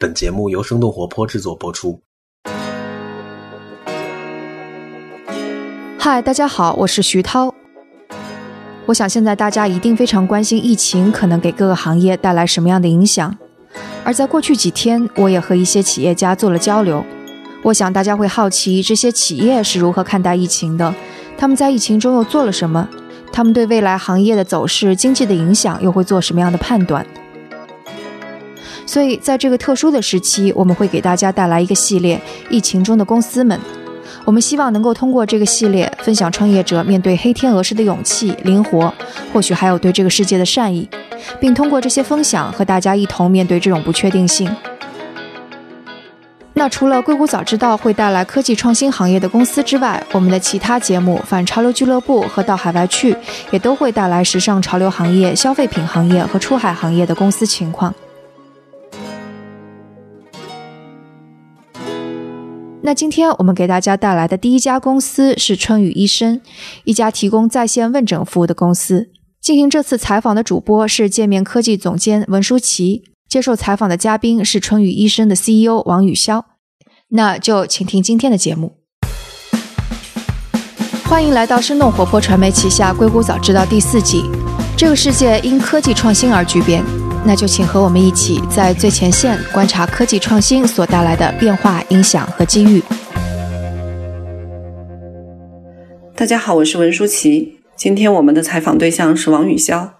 [0.00, 2.00] 本节目由生动活泼制作播出。
[5.98, 7.52] 嗨，大家好，我是徐涛。
[8.86, 13.36] 我想现在大家一定非常关心疫情可能给各个行业带来什么样的影响。
[14.04, 17.04] 而在过去几天，我也和一些企业家做了交流。
[17.64, 20.94] 我想大家会好奇这些企业是如何看待疫情的，
[21.36, 22.88] 他们在疫情中又做了什么，
[23.32, 27.04] 他们对未来行业的走势、经济的影响又会做什么样的判断。
[28.88, 32.16] 所以，在这个特殊的时期，我们会给大家带来一个系列
[32.48, 33.58] 《疫情中的公司们》。
[34.24, 38.90] 我们希望能够通过这个系列，分享创业者面对黑天鹅式的勇气、灵活，
[39.30, 40.88] 或许还有对这个世界的善意，
[41.38, 44.50] 并通过这些分享和大家一同面对这种不确定性。
[46.54, 53.12] 那除了硅谷早知道会带来科技创新行业的公司之外，我们的其他节目《反潮流俱乐部》和《到海外去》
[53.50, 57.94] 也都会带来时尚潮流行业、消费品行业和出海行业的公司情况。
[62.88, 66.40] 那今天我们给大家带来的第一家公司是春雨医生，
[66.84, 69.10] 一家提供在线问诊服务的公司。
[69.42, 76.42] 进行这次采访的主播是界面科技总监文舒淇，接受采访的嘉宾是春雨医生的 CEO 王宇潇。
[77.10, 78.78] 那就请听今天的节目。
[81.04, 84.22] 欢迎来到生动活泼传媒旗下《硅谷早知道》第四季。
[84.78, 86.82] 这个世界因科技创新而巨变。
[87.24, 92.82] 那就请和我们一起在最前线观察科技创新所带来的变化、影响和机遇。
[96.16, 97.60] 大家好，我是文舒淇。
[97.76, 99.90] 今天我们的采访对象是王雨潇。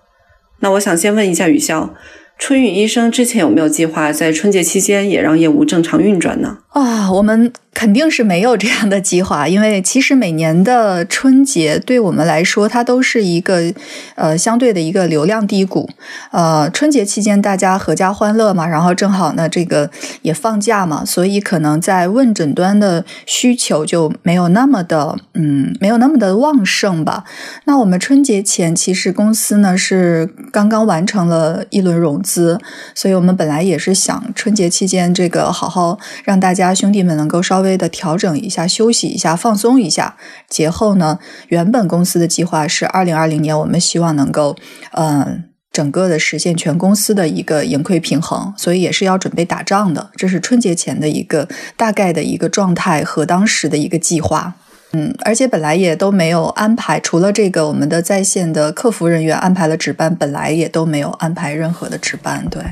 [0.61, 1.91] 那我想先问一下雨潇，
[2.39, 6.59] 春雨医生之前有没有计划在春节期间也让业务正常运转呢？
[6.69, 7.53] 啊，我们。
[7.75, 13.73] 肯定是没有这样的计划，因为其实每年的春节对我们来说，它都是一个
[14.17, 15.89] 呃相对的一个流量低谷。
[16.33, 19.89] 呃，春节期间大家阖家欢乐嘛，然后正好呢这个
[20.23, 27.23] 也放假嘛，所以可能在问诊端的需求就没有那么的嗯没有那么的旺盛吧。
[27.67, 32.59] 那我们春节前其实公司呢是刚刚完成了一轮融资，
[32.97, 37.79] 所以我们本来也是想春节期间这个好好让大家兄弟们能够稍微。
[37.79, 40.17] 的调整一下，休息一下，放松一下。
[40.49, 44.57] 节后呢，原本公司的计划是二零二零年，我们希望能够，
[44.95, 50.11] 嗯，整个的实现全公司的一个盈亏平衡，所以也是要准备打仗的。
[50.17, 54.55] 这是春节前的一个大概的一个状态和当时的一个计划。
[54.93, 62.45] 嗯，而且本来也都没有安排，除了这个我们的在线的客服人员安排了值班，本来也都没有安排任何的值班。
[62.51, 62.63] 对。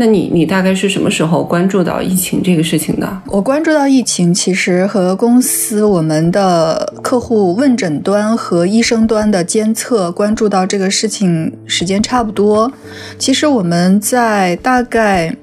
[0.00, 3.22] 那你你大概是什么时候关注到疫情这个事情的？
[3.26, 12.72] 我关注到疫情，其实和公司我们的客户问诊端和医生端的监测关注到这个事情时间差不多。
[13.18, 15.36] 其实我们在大概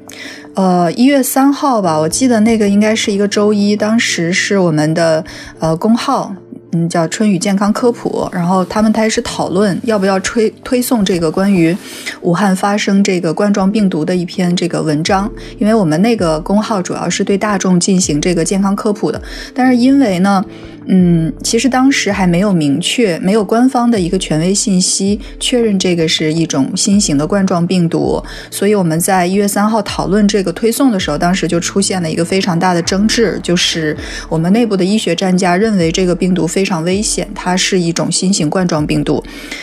[0.56, 5.23] 呃一月三号吧，我记得那个应该是一个周一，当时是我们的
[5.59, 6.34] 呃工号。
[6.73, 11.75] 嗯，叫春雨健康科普，然后他们开始讨论要不要推推送这个关于
[12.22, 19.22] 武汉发生这个冠状病毒的一篇这个文章，因为我们那个公号主要是对大众进行这个健康科普的，
[19.53, 20.44] 但是因为呢。
[20.90, 33.97] 嗯，其实当时还没有明确，没有官方的一个权威信息确认这个是一种新型的冠状病毒，所以我们在一月三号讨论这个推送的时候，当时就出现了一个非常大的争执，就是
[34.30, 39.22] 我们内部的医学专家认为这个病毒非常危险，它是一种新型冠状病毒，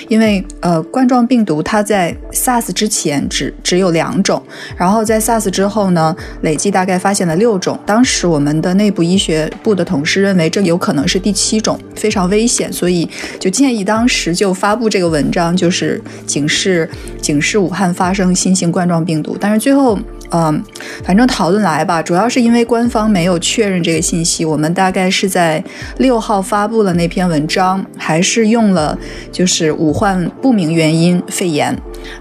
[0.09, 4.43] 因为呃冠状病毒它在 SARS 之前只只有两种，
[4.77, 11.14] 然后在 SARS 之后呢，累计大概发现了六种，当时我们的内部医学部的同事认为这有可能是。
[11.15, 13.09] 是第七种，非常危险，所以
[13.39, 16.91] 就建议当时就发布这个文章，就是警示
[17.23, 19.37] 警示武汉发生新型冠状病毒。
[19.41, 19.97] 但是最后，
[20.33, 20.61] 嗯，
[21.05, 24.45] 反正讨论来吧，主要是因为官方没有确认这个信息。
[24.45, 25.63] 我们大概是在
[25.99, 28.99] 六号发布了那篇文章，还是用了
[29.31, 31.73] 就是武汉不明原因肺炎，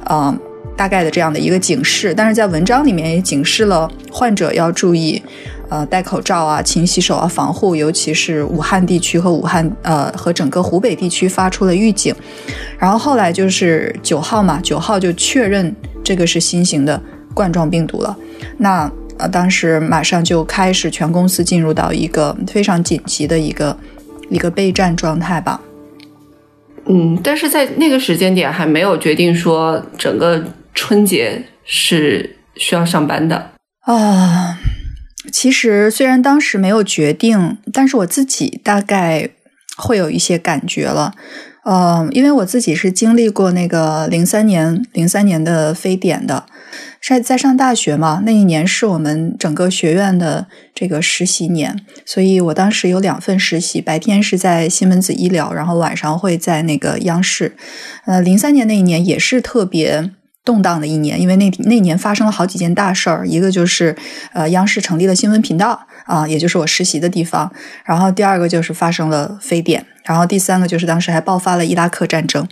[0.04, 0.38] 啊，
[0.78, 2.14] 大概的这样的一个警示。
[2.16, 5.20] 但是在文章里面也警示了患者要注意。
[5.74, 12.14] 呃，戴口罩啊，勤洗手啊，防护，尤其是武汉地区和武汉呃和整个湖北地区发出了预警，
[12.78, 17.02] 然后后来就是九号嘛，九号就确认这个是新型的
[17.34, 18.16] 冠状病毒了。
[18.60, 23.76] 那呃，当时马上就开始全公司进入到一个非常紧急的一个
[24.30, 25.60] 一个备战状态吧。
[26.86, 30.44] 嗯，但是在那个时间点还没有决定说整个
[30.76, 34.60] 春节是需要上班的啊。
[35.32, 39.30] 其实虽然当时没有决定，但是我自己大概
[39.78, 41.14] 会有一些感觉了，
[41.66, 46.46] 嗯，因为我自己是经历过那个零三年零三年的非典的，
[47.02, 57.56] 在在上大学嘛，那一年是我们整个学院的这个实习年，所以我当时有两份实习，白天是在西门子医疗，然后晚上会在那个央视。
[58.06, 60.12] 呃，零三年那一年也是特别。
[60.46, 63.96] 动荡的一年，因为那那年发生了好几件大事儿，一个就是
[64.34, 67.52] 呃央视成立了新闻频道啊，也就是我实习的地方，
[67.86, 72.46] 然后第二个就是发生了非典，然后第三个就是当时还爆发了伊拉克战争，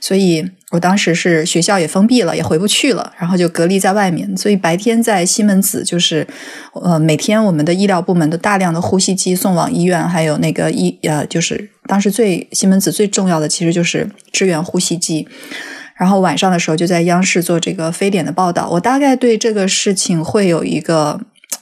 [0.00, 6.26] 所以我当时是学校也封闭了，也回不去了，然后就隔离在外面，所以白天在西门子就是
[6.74, 15.26] 呃每天我们的医疗部门的大量的呼吸机送往医院，还有那个医呃就是当时最西门子最重要的其实就是支援呼吸机。
[16.00, 21.20] 然后晚上的时候就在央视做这个非典的报道，我大概对这个事情会有一个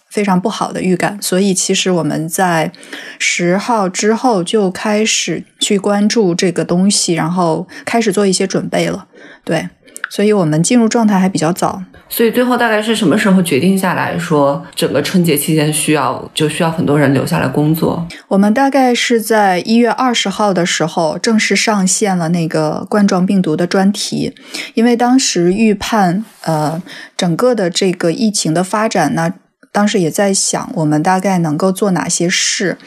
[0.08, 2.70] 非常不好的预感，所以其实我们在
[3.18, 9.08] 十号之后就开始去关注这个东西，然后开始做一些准备了。
[9.42, 9.68] 对，
[10.08, 11.82] 所以我们进入状态还比较早。
[12.10, 18.06] 所以最后大概是什么时候决定下来说，整个春节期间需要就需要很多人留下来工作？
[18.28, 24.34] 我们大概是在一月二十号的时候正式上线了那个冠状病毒的专题，
[24.72, 26.82] 因为当时预判呃
[27.14, 29.34] 整个的这个疫情的发展呢。
[29.72, 32.78] 当时也在想，我们大概能够做哪些事？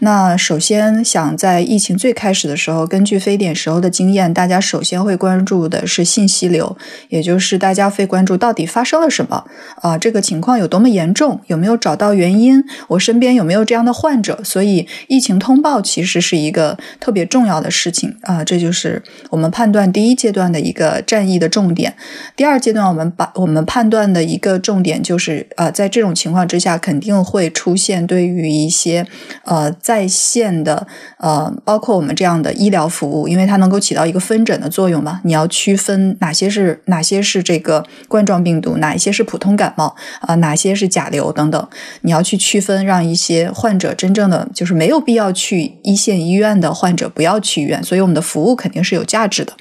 [0.00, 6.76] 那首先想在疫情最开始的时候，根据非典时候的经验，大家首先会关注的是信息流，
[7.08, 9.44] 也就是大家会关注到底发生了什么
[9.82, 9.98] 啊？
[9.98, 11.40] 这个情况有多么严重？
[11.48, 12.62] 有没有找到原因？
[12.88, 14.40] 我身边有没有这样的患者？
[14.44, 18.44] 所以疫情通报其实是一个特别重要的事情啊！
[18.44, 21.94] 这就是我们判断第一阶段的一个战役的重点。
[22.36, 29.04] 第二阶段，我们把我们判断的一个重点就是呃，在这种情况况之下，肯定会出现对于一些
[29.44, 30.86] 呃在线的
[31.18, 35.20] 呃，包括我们这样的医疗服务，因为它能够起到一个分诊的作用嘛。
[35.24, 41.68] 你要区分哪些是哪些是这个冠状病毒，哪一些是普通感冒啊，哪些是甲流等等，
[42.02, 47.82] 你要去区分，让一些患者真正的就是没有必要去一线医院的患者不要去医院。
[47.82, 49.52] 所以我们的服务肯定是有价值的。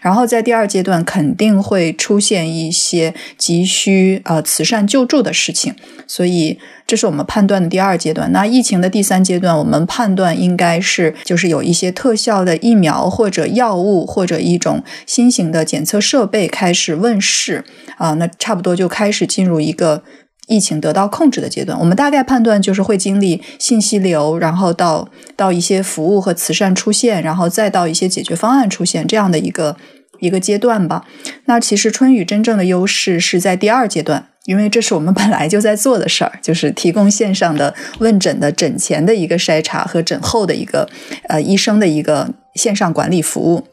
[0.00, 5.74] 然后在第二阶段，肯定会出现一些急需呃慈善救助的事情。
[6.12, 8.30] 所以，这是我们判断的第二阶段。
[8.32, 17.64] 那疫情的第三阶段，我们判断应该是就是有一些特效的疫苗或者药物或者一种新型的检测设备开始问世
[17.96, 20.02] 啊，那差不多就开始进入一个
[20.48, 21.78] 疫情得到控制的阶段。
[21.78, 29.78] 我们大概判断就是会经历信息流，然后到到一些服务和慈善出现，然后再到一些解决方案出现这样的一个
[30.20, 31.06] 一个阶段吧。
[31.46, 34.26] 那其实春雨真正的优势是在第二阶段。
[34.44, 40.88] 因为这是我们本来就在做的事儿，就是提供线上的问诊的诊前的一个筛查和诊后的一个
[41.28, 43.66] 呃医生的一个线上管理服务。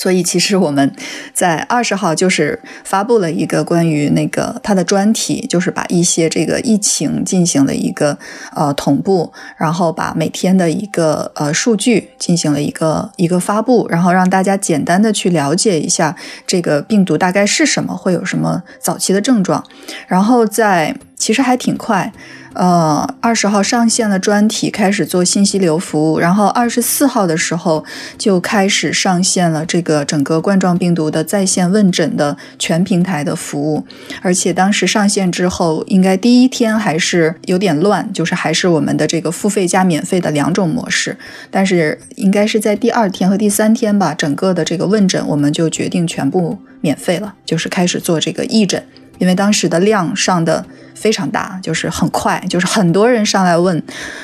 [0.00, 0.90] 所以，其实我们
[1.34, 8.16] 在二十号就是发布了一个关于那个它的专题，就是把一些这个疫情进行了一个
[8.56, 19.62] 呃同步，然后把每天的一个呃数据进行了一个一个发布，然后让大家简单的去了解一下这个病毒大概是什么，会有什么早期的症状，
[20.06, 22.12] 然后在其实还挺快。
[22.54, 27.84] 呃，二十号上线了专题，开始做信息流服务，然后二十四号的时候
[28.18, 33.84] 就开始上线了这个整个冠状病毒的在线问诊的全平台的服务，
[34.20, 41.16] 而且当时上线之后，应该第一天还是有点乱，就是还是我们的这个付费加免费的两种模式，
[41.52, 48.84] 但是应该是在第二天和第三天吧，整个的这个问诊我们就决定全部免费了，就是开始做这个义诊，
[49.20, 50.66] 因为当时的量上的。
[50.92, 53.82] 非常大，就是很快，就是很多人上来问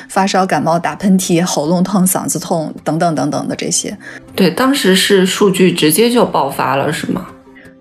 [0.09, 3.97] 发烧、感冒、打喷嚏、喉咙痛、嗓子痛等等等等的这些。
[4.35, 7.25] 对，当时是数据直接就爆发了，是吗？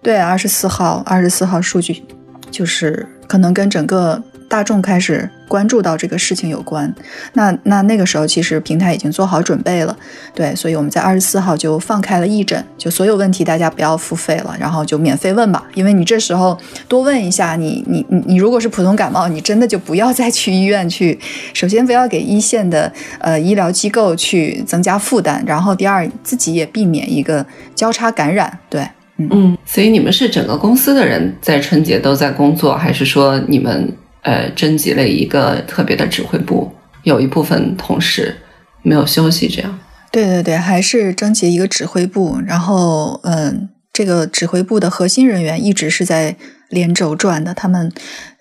[0.02, 2.02] 对，二十四号，二十四号数据
[2.50, 4.22] 就是可能跟整个。
[4.48, 6.92] 大众开始关注到这个事情有关，
[7.32, 9.96] 那那那个时候其实平台已经做好准备了，
[10.34, 21.18] 对，所以我们在二十四号就放开了义诊，就所有问题大家不要付费了，然后就免费问吧，因为你这时候多问一下，你你你你如果是普通感冒，你真的就不要再去医院去，
[21.52, 28.88] 首先不要给一线的呃医疗机构去增加负担，然后第二自己也避免一个交叉感染，对，
[29.18, 33.92] 嗯，所以你们是整个公司的人在春节都在工作，还是说你们？
[34.26, 36.72] 呃，征集了一个特别的指挥部，
[37.04, 38.36] 有一部分同事
[38.82, 39.78] 没有休息，这样。
[40.10, 46.34] 对对对，还是征集一个指挥部，然后嗯，这个指挥部的核心人员一直是在
[46.70, 47.92] 连轴转的，他们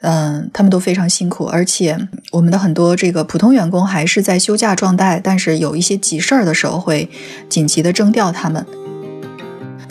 [0.01, 1.95] 嗯，他们都非常辛苦，而且
[2.31, 7.07] 我们的很多这个普通员工还是在休假状态，但是有一些急事儿的时候会
[7.47, 8.65] 紧急的征调他们。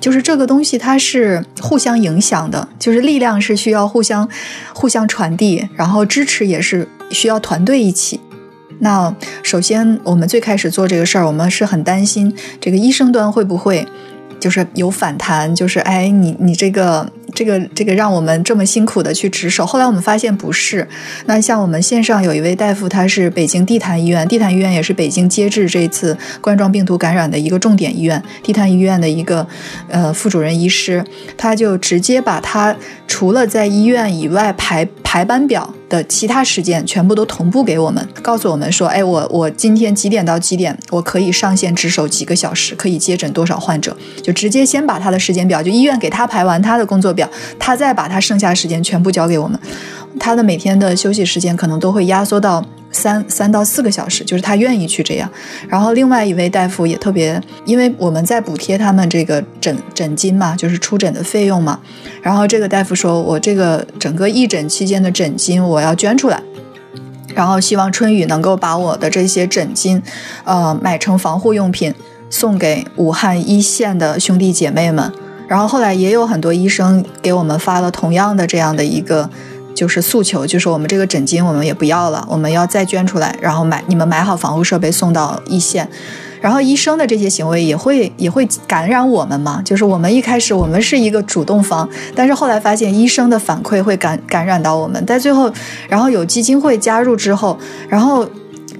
[0.01, 4.29] 就是这个东西它是互相影响的，就是力量是需要互相
[4.75, 8.21] 互相传递，然后支持也是需要团队一起。
[8.81, 13.87] 那首先我们最开始做这个事儿，我们是很担心这个医生端会不会
[14.39, 17.11] 就是有反弹，就是哎你你这个。
[17.33, 20.87] 这个这个让我们这么辛苦的去值守，后来我们发现不是。
[21.27, 28.23] 那像我们线上有一位大夫，他是北京地坛医院，地坛医院也是北京接治这次冠状病毒感染的一个重点医院。
[28.43, 29.47] 地坛医院的一个
[29.89, 31.05] 呃副主任医师，
[31.37, 32.77] 他就直接把他
[33.07, 47.29] 除了在医院以外排排班表的其他时间全部都同步给我们，告诉我们说，哎，我我今天几点到几点我可以上线值守几个小时，可以接诊多少患者，就直接先把他的时间表，就医院给他排完他的工作表。
[47.59, 49.59] 他再把他剩下的时间全部交给我们，
[50.21, 55.31] 他的每天的休息时间可能都会压缩到三三到四个小时，就是他愿意去这样。
[55.69, 61.81] 然后另外一位大夫也特别，因为我们在补贴他们这个诊诊金嘛，就是出诊的费用嘛。
[62.23, 66.41] 然后这个大夫说，我这个整个义诊期间的诊金我要捐出来，
[67.35, 70.01] 然后希望春雨能够把我的这些诊金，
[70.45, 71.93] 呃，买成防护用品
[72.31, 75.13] 送给武汉一线的兄弟姐妹们。
[75.47, 79.29] 然后后来也有很多医生给我们发了同样的这样的一个
[79.75, 85.89] 就是诉求，就是我们这个诊金我们也不要了，我们要再捐出来，然后买你们买好防护设备送到一线。
[86.41, 95.51] 然后医生的这些行为也会也会感染我们嘛，就是我们一开始我们是一个主动方，但是后来发现医生的反馈会感感染到我们，在最后，
[95.89, 97.59] 然后有基金会加入之后，
[97.89, 98.29] 然后。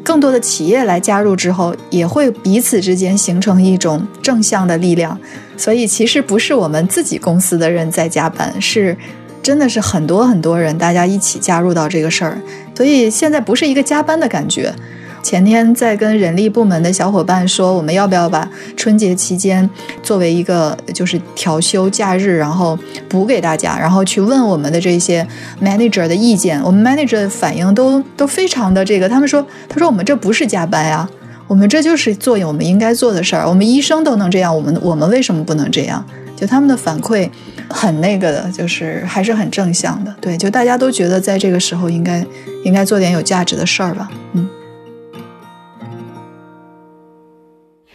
[0.03, 5.19] 更多的企业来加入之后，也会彼此之间形成一种正向的力量。
[5.57, 8.97] 所以，其实不是我们自己公司的人在加班，是
[9.43, 12.39] 真的是很多很多人大家一起加入到这个事儿。
[12.77, 14.75] 所以现在不是一个加班的感觉。
[15.23, 18.47] 前天在跟人力部门的小伙伴说，我们要不要把
[18.77, 19.69] 春节期间
[20.03, 25.27] 作为一个就是调休假日，然后补给大家，然后去问我们的这些
[25.63, 26.63] manager 的意见。
[26.63, 31.09] 我们 manager 反应都都非常的这个，他们说，他说我们这不是加班呀，
[31.47, 33.49] 我们这就是做我们应该做的事儿。
[33.49, 36.05] 我们医生都能这样，我们我们为什么不能这样？
[36.37, 37.31] 就他们的反馈
[37.69, 40.15] 很那个的，就是还是很正向的。
[40.21, 42.27] 对，就大家都觉得在这个时候应该
[42.65, 44.11] 应该做点有价值的事儿吧。
[44.33, 44.49] 嗯。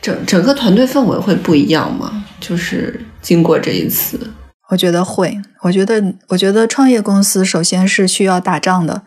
[0.01, 2.23] 整整个团队氛围会不一样吗？
[2.39, 4.17] 就是经过这一次，
[4.69, 5.37] 我觉得会。
[5.61, 9.01] 我觉得，我觉得创业公司首先是需要打仗的，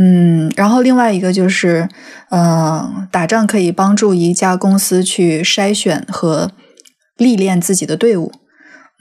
[0.00, 1.88] 嗯，然后另外一个就是，
[2.30, 6.52] 嗯，打仗可以帮助一家公司去筛选和
[7.16, 8.30] 历练自己的队伍，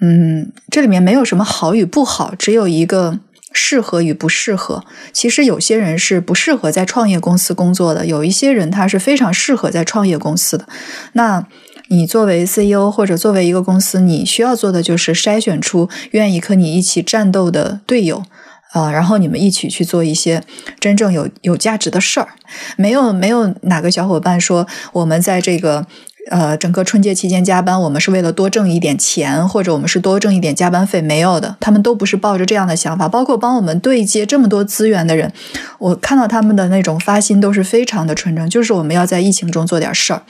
[0.01, 3.19] 嗯，这里面没有什么好与不好，只有一个。
[3.53, 10.67] 适合与不适合，其实有些人是不适合在创业公司工作的，有一些人他是非常适合在创业公司的。
[11.13, 11.43] 那
[11.87, 18.21] 你作为 CEO 或者作为一个公司，你需要做的就是筛选出愿意和你一起战斗的队友，
[18.71, 20.43] 啊，然后你们一起去做一些
[20.79, 22.29] 真正有有价值的事儿。
[22.75, 25.85] 没有没有哪个小伙伴说我们在这个。
[26.29, 31.01] 呃，整个春节期间加班，我们是为了多挣一点钱，或者我们是多挣一点加班费？
[31.01, 33.07] 没有的，他们都不是抱着这样的想法。
[33.07, 35.31] 包括帮我们对接这么多资源的人，
[35.79, 40.23] 我看到他们的那种发心都是非常的纯正，就是我们要在疫情中做点事儿。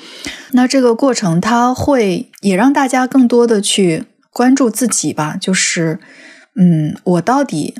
[0.52, 5.36] 那这个过程，它会也让大家更多的去关注自己吧。
[5.42, 6.00] 就是，
[6.56, 7.74] 嗯，我到底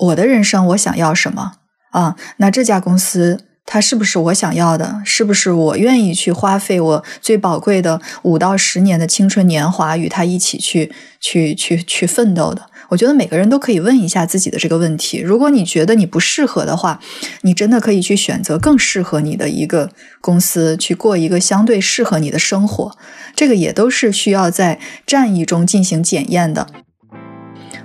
[0.00, 1.52] 我的人生我想要什么
[1.92, 2.16] 啊？
[2.38, 3.44] 那这家公司。
[3.66, 5.00] 它是不是我想要的？
[5.04, 10.90] 是不是我愿意去花费我最宝贵的五到十年的青春年华与他一起去
[11.20, 12.66] 去去去奋斗的？
[12.88, 15.18] 我觉得每个人都可以问一下自己的这个问题。
[15.18, 16.98] 如果你觉得你不适合的话，
[17.42, 19.90] 你真的可以去选择更适合你的一个
[20.20, 22.96] 公司，去过一个相对适合你的生活。
[23.36, 26.66] 这个也都是需要在战役中进行检验的。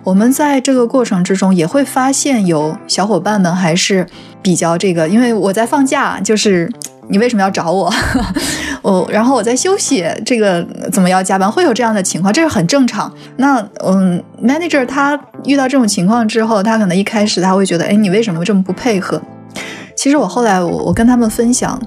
[0.06, 4.06] 我们在这个过程之中也会发现，有小伙伴们还是
[4.40, 6.72] 比较这个，因为我在放假，就是
[7.08, 7.92] 你为什么要找我？
[8.84, 11.52] 我然后我在休息，这个怎么要加班？
[11.52, 13.12] 会有这样的情况，这是很正常。
[13.38, 19.20] 那嗯，manager 他遇到这种情况之后，他可能一开始他会觉得，哎，你为什么这么不配合？
[19.96, 21.82] 其实我后来我我跟他们分享，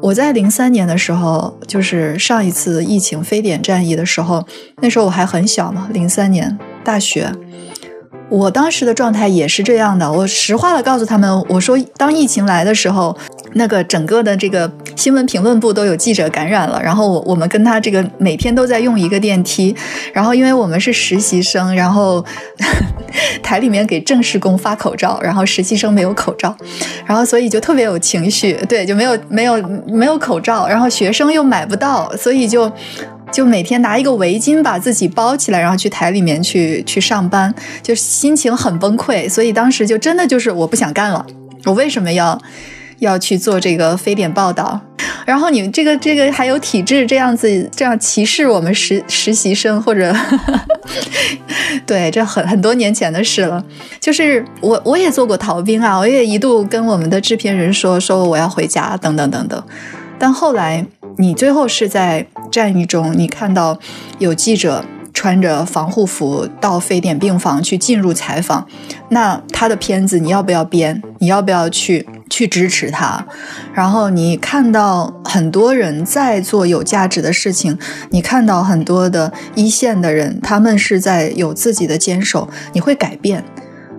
[0.00, 4.46] 我在零三年的时候，就是上一次疫情非典战役的时候，
[4.80, 6.56] 那时候我还很小嘛，零三年。
[6.84, 7.30] 大学，
[8.30, 10.10] 我当时的状态也是这样的。
[10.10, 13.16] 我实话的告诉他们，我说，当疫情来的时候，
[13.54, 19.74] 那个整个的这个新闻评论部都有记者感染了，然后我我们跟他这个每天都在用一个电梯，
[20.12, 22.22] 然后因为我们是实习生，然后
[23.42, 26.54] 台里面给正式工发口罩，然后实习生没有口罩，
[27.06, 29.56] 然后所以就特别有情绪，对，就没有没有
[29.86, 32.70] 没有口罩，然后学生又买不到，所以就。
[33.30, 39.28] 就每天拿一个围巾把自己包起来，然后去台里面去去上班，就心情很崩溃。
[39.28, 41.24] 所以当时就真的就是我不想干了。
[41.64, 42.40] 我为什么要
[42.98, 44.80] 要去做这个非典报道？
[45.24, 50.14] 然后你这个这个还有体制这样子这样歧视我们实实习生，或者
[51.86, 53.62] 对，这很很多年前的事了。
[54.00, 59.62] 就是我我也做过逃兵啊，我也一度跟我们的制片人说说我要回家等等等等，
[60.18, 60.84] 但后来。
[61.16, 63.78] 你最后是在战役中，你看到
[64.18, 68.66] 有记者穿着防护服到非典病房去进入采访，
[69.08, 71.02] 那他的片子你要不要编？
[71.18, 73.26] 你要不要去去支持他？
[73.74, 77.76] 然后你看到很多人在做有价值的事情，
[78.10, 83.44] 你看到很多的一线的人，他们是在有自己的坚守，你会改变。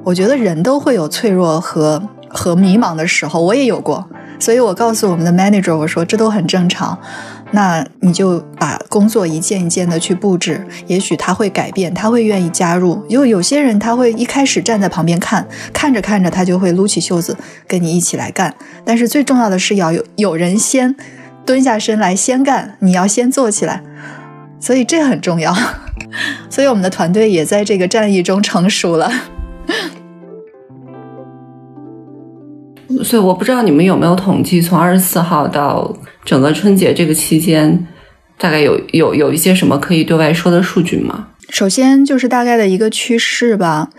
[0.06, 4.08] 我觉得人都会有脆弱和和迷茫的时候，我也有过。
[4.40, 6.98] 所以我告诉我们的 manager，我说这都很正常，
[7.52, 13.06] 那你就把工作一件一件的去布置，也许他会改变，他会愿意加入。
[13.10, 17.36] 因为有些人他会一开始站在旁边看，看着看着他就会撸起袖子
[17.68, 18.54] 跟你一起来干。
[18.86, 20.96] 但是最重要的是要有有人先
[21.46, 23.84] 蹲下身来先干，你要先做起来，
[24.60, 25.54] 所以这很重要。
[26.50, 29.12] 所以我们的团队也在这个战役中成熟了。
[33.04, 37.88] 所以我不知道你们有没有统计，从二十四号到整个春节这个期间，
[38.38, 41.28] 大概有有有一些什么可以对外说的数据吗？
[41.50, 43.90] 首先就是大概的一个趋势吧。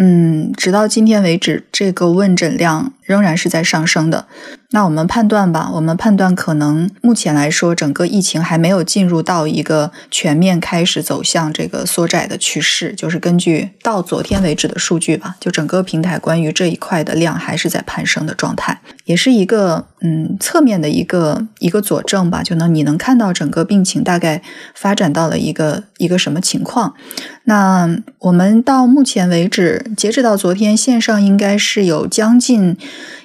[0.00, 4.26] 嗯，直到今天为止，这个问诊量仍然是在上升的。
[4.70, 12.92] 那我们判断吧，我们判断可能目前来说，整个疫情还没有进入到一个全面开始走向这个缩窄的趋势。
[12.92, 22.44] 就是根据到昨天为止的数据吧，就整个平台关于这一块的量还是在攀升的状态，也是一个嗯侧面的一个一个佐证吧。
[22.44, 24.42] 就能你能看到整个病情大概
[24.74, 26.94] 发展到了一个一个什么情况。
[27.44, 27.88] 那
[28.18, 29.86] 我们到目前为止。
[29.96, 32.76] 截止到昨天，线上应该是有将近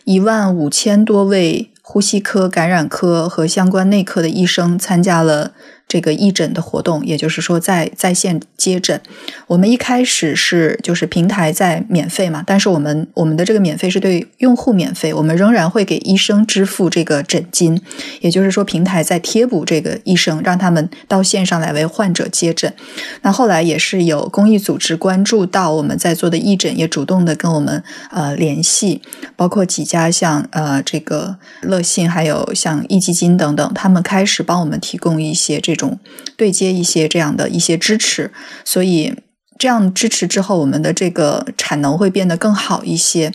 [0.05, 5.51] 一万五千多位呼吸科、感染科和相关内科的医生参加了。
[5.87, 8.99] 这个义诊的活动，也就是说在在线接诊。
[9.47, 17.79] 我们一开始是就是平台在免费嘛，但是我们我们的这个免费是对用户免费，我们仍然会给医生支付这个诊金。
[18.21, 22.73] 也就是说，平台在贴补这个医生，让他们到线上来为患者接诊。
[23.21, 29.01] 那后来也是有公益组织关注到我们在做的义诊，也主动的跟我们呃联系，
[29.35, 35.99] 包括几家像呃这个乐信，还有像壹基金等等，他们开始帮我们提供一些这这种。
[36.35, 38.31] 对接一些这样的一些支持，
[38.65, 39.15] 所以
[39.57, 43.31] 这样支持之后，我们的这个产能会变得更好一些。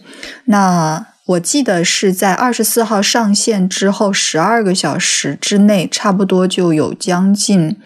[0.46, 7.77] 那我记得是在二十四号上线之后十二个小时之内，差不多就有将近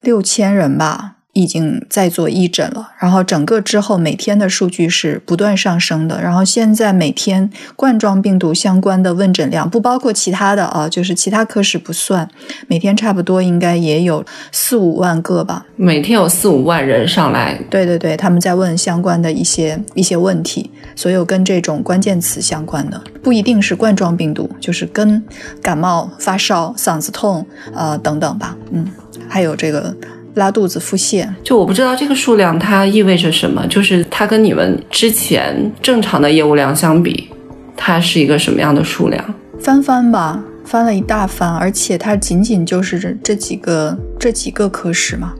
[0.00, 1.17] 六千人吧。
[1.34, 12.28] 已经在做义诊了，然后整个之后每天的数据是不断上升的，然后现在每天冠状病毒相关的问诊量不包括其他的啊，就是其他科室不算，
[12.66, 25.22] 每天差不多应该也有四五万个吧，每天有四五万人上来，对对对，他们在问相关的一些一些问题，所有跟这种关键词相关的，不一定是冠状病毒，就是跟
[25.62, 28.88] 感冒、发烧、嗓子痛啊等等吧，嗯，
[29.28, 29.94] 还有这个。
[30.38, 37.28] 拉肚子、腹泻，就我不知道这个数量它意味着什么，就是它跟你们之前正常的业务量相比，
[37.76, 39.22] 它是一个什么样的数量？
[39.60, 45.34] 翻番吧，翻了一大番，而且它仅仅就是这这几个这几个科室嘛。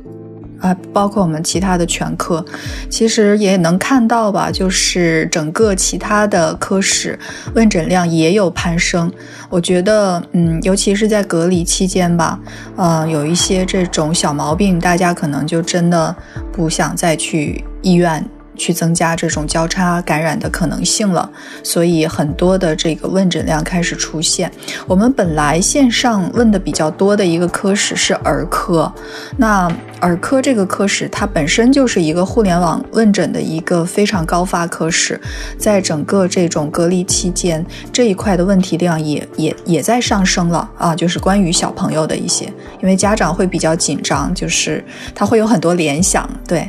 [0.61, 2.45] 啊，包括我们其他的全科，
[2.91, 7.19] 其实也能看到吧，就是整个其他的科室
[7.55, 9.11] 问诊量也有攀升。
[9.49, 12.39] 我觉得，嗯，尤其是在隔离期间吧，
[12.77, 16.15] 呃，有一些这种小毛病，大家可能就真的
[16.53, 18.25] 不想再去医院。
[18.59, 21.31] 去增加这种交叉感染的可能性了，
[21.63, 24.51] 所以很多的这个问诊量开始出现。
[24.87, 28.93] 我们本来线上问的比较多的一个科室是儿科，
[29.37, 35.19] 那儿科这个科室它本身就是一个互联网问诊的一个非常高发科室，
[35.57, 46.69] 在整个这种隔离期间，这一块的问题量也也也在上升了啊，就是关于小朋友的一些，因为家长会比较紧张，就是他会有很多联想，对。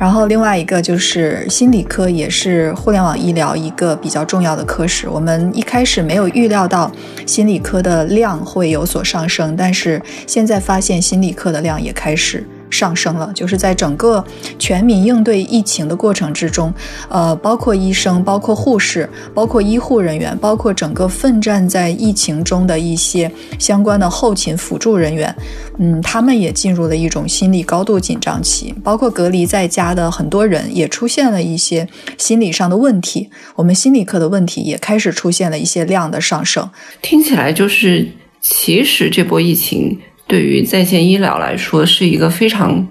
[0.00, 5.06] 然后另外一个就是心理科，也是互联网医疗一个比较重要的科室。
[5.06, 6.90] 我们一开始没有预料到
[7.26, 12.42] 心理科的量会有所上升，但是现在发现心理科的量也开始。
[12.70, 14.24] 上升了，就是在整个
[14.58, 16.72] 全民应对疫情的过程之中，
[17.08, 25.34] 呃，包括医生、包括护士、包括医护人员、包括整个奋战在疫情中的一些相关的后勤辅助人员，
[25.78, 28.74] 嗯，他们也进入了一种心理高度紧张期。
[28.84, 36.68] 包括隔离在家的很多人也出现了一些心理上的问题，我们心理科的问题也开始出现了一些量的上升。
[37.02, 38.08] 听起来就是，
[38.40, 39.98] 其实这波疫情。
[40.30, 42.86] 对于在线医疗来说，是一个非常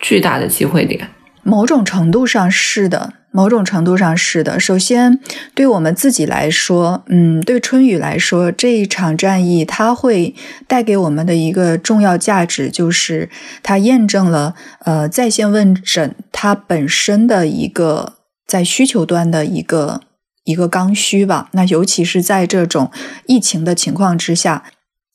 [0.00, 1.06] 巨大的机会点。
[1.42, 4.58] 某种程度上是的，某种程度上是的。
[4.58, 5.20] 首先，
[5.54, 10.34] 对我们自己来说，嗯，对春雨来说，这一场战役它会
[10.66, 13.28] 带给我们的一个重要价值，就是
[13.62, 14.54] 它验证了
[14.86, 18.14] 呃在线问诊它本身的一个
[18.46, 20.00] 在需求端的一个
[20.44, 21.50] 一个刚需吧。
[21.52, 22.90] 那尤其是在这种
[23.26, 24.64] 疫情的情况之下。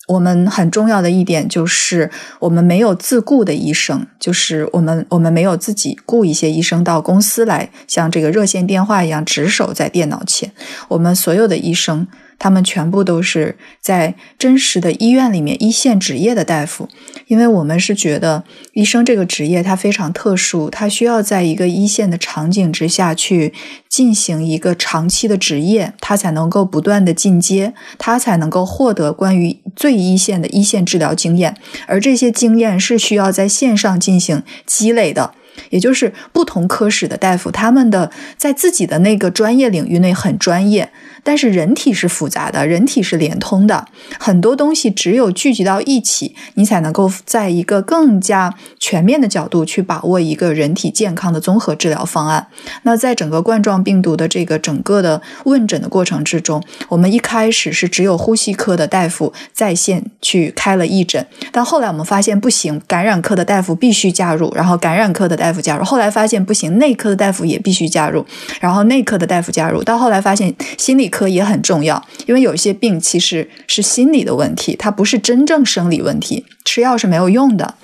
[0.07, 10.51] 我们很重要的一点就是，我们没有自雇的医生，就是我们我们没有自己雇一些医生到公司来，像这个热线电话一样值守在电脑前。
[10.89, 12.07] 我们所有的医生。
[12.37, 16.89] 他们全部都是在真实的医院里面一线职业的大夫，
[17.27, 18.43] 因为我们是觉得
[18.73, 23.53] 医生这个职业它非常特殊，它需要在一个一线的场景之下去
[23.87, 31.55] 进行一个长期的职业，它才能够不断的进阶，它才能够获得关于最一线的一线治疗经验，
[31.87, 35.33] 而这些经验是需要在线上进行积累的。
[35.69, 40.91] 也就是不同科室的大夫，他们的在自己的那个专业领域内很专业，
[41.23, 43.85] 但是人体是复杂的，人体是连通的，
[44.19, 52.47] 很多东西只有聚集到一起，你才能够在一个更加全面的角度去把握一个人体健康的综合治疗方案。
[52.81, 65.42] 那在整个冠状病毒的这个整个的问诊的过程之中，我们一开始是只有呼吸科的大夫在线去开了义诊，但后来我们发现不行，感染科的大夫必须加入，然后感染科的。
[65.43, 68.25] 大夫加入，后来发现不行，内科的大夫也必须加入，
[68.61, 77.75] 然后内科的大夫加入，到后来发现心理科也很重要，因为有些病其实是心理的问题，它不是真正生理问题，吃药是没有用的。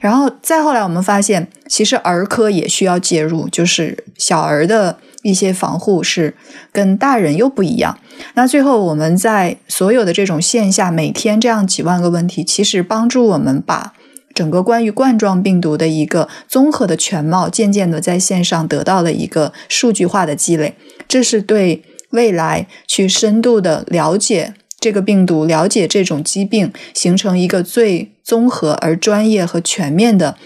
[0.00, 6.34] 然后再后来，我们发现其实儿科也需要介入，就是小儿的一些防护是
[6.72, 7.98] 跟大人又不一样。
[8.32, 13.92] 那最后我们在所有的这种线下每天这样几万个问题，其实帮助我们把。
[14.34, 20.74] 整个关于冠状病毒的一个综合的全貌，渐渐的在线上得到了一个数据化的积累，
[21.06, 30.36] 这是对未来去深度的了解这个病毒、了解这种疾病，形成一个最综合而专业和全面的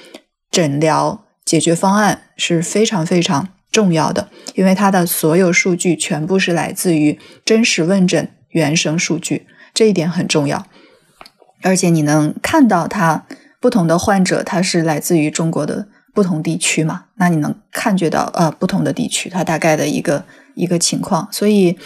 [0.50, 10.66] 诊疗解决方案是非常非常重要的，因为它的所有数据全部是来自于真实问诊原生数据，这一点很重要，
[11.62, 13.26] 而且你能看到它。
[13.60, 17.04] 不同的患者，他是来自于中国的不同地区嘛？
[17.16, 20.24] 那你能看觉到，呃，不同的地区，他大概的一个。
[20.56, 21.76] 一个情况，所以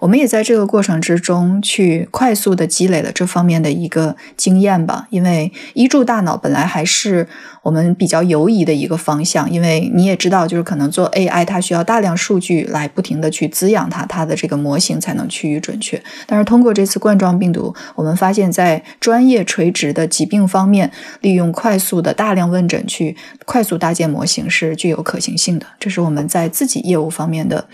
[0.00, 5.06] 我们也在这个过程之中去快速的积累了这方面的一个经验吧。
[5.10, 7.26] 因为医助大脑本来还是
[7.62, 16.02] 我们比较犹疑的一个方向，因为你也知道，就是可能做 AI，它需要大量数据来不停的去滋养它，它的这个模型才能趋于准确。
[16.26, 25.66] 但是通过这次冠状病毒，我们发现，在专业垂直的疾病方面，利用快速的大量问诊去快速搭建模型是具有可行性的。
[25.78, 27.68] 这是我们在自己业务方面的。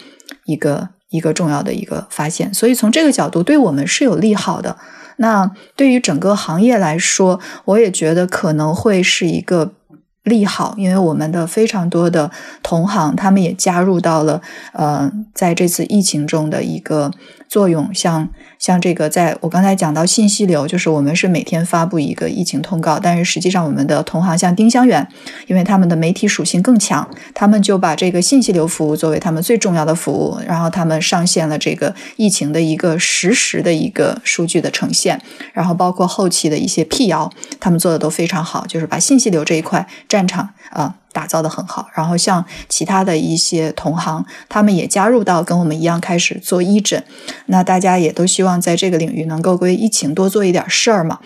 [0.45, 4.77] 一个一个重要的一个发现，所以从这个角度对我们是有利好的。
[5.17, 9.73] 那对于整个行业来说，我也觉得可能会是一个
[10.25, 12.31] 利好，因为我们的非常多的
[12.63, 14.41] 同行，他们也加入到了
[14.73, 17.11] 呃，在这次疫情中的一个。
[17.49, 18.27] 作用像
[18.59, 25.07] 像这个，在我刚才讲到信息流，就是我们是每天发布一个疫情通告，但是实际上我们的同行像丁香园，
[25.47, 35.21] 因为他们的媒体属性更强，他们就把这个信息流服务作为他们最重要的服务，然后他们上线了这个疫情的一个实时的一个数据的呈现，
[35.53, 37.31] 然后包括后期的一些辟谣，
[37.61, 40.95] 他们做的都非常好，就是把信息流这一块战场啊。
[41.15, 47.05] 打造的很好，然后像其他的一些同行，他们也加入到跟我们一样开始做医诊。
[47.49, 51.19] 那大家也都希望在这个领域能够为疫情多做一点事儿嘛。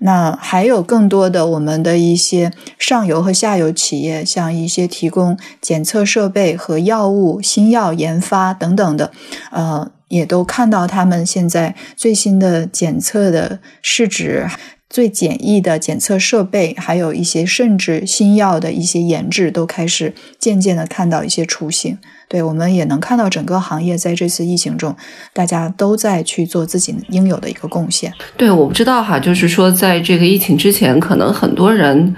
[0.00, 9.10] 那还有更多的我们的一些上游和下游企业，像一些提供检测设备和药物、新药研发等等的，
[9.52, 14.46] 呃，也都看到他们现在最新的检测的市值。
[14.90, 21.96] 最简易的检测设备，还有一些甚至新药的一些研制，都开始渐渐的看到一些雏形。
[22.28, 24.94] 对，我们也能看到整个行业在这次疫情中，
[25.32, 28.12] 大家都在去做自己应有的一个贡献。
[28.36, 32.14] 对，我不知道哈，就是说在这个疫情之前，可能很多人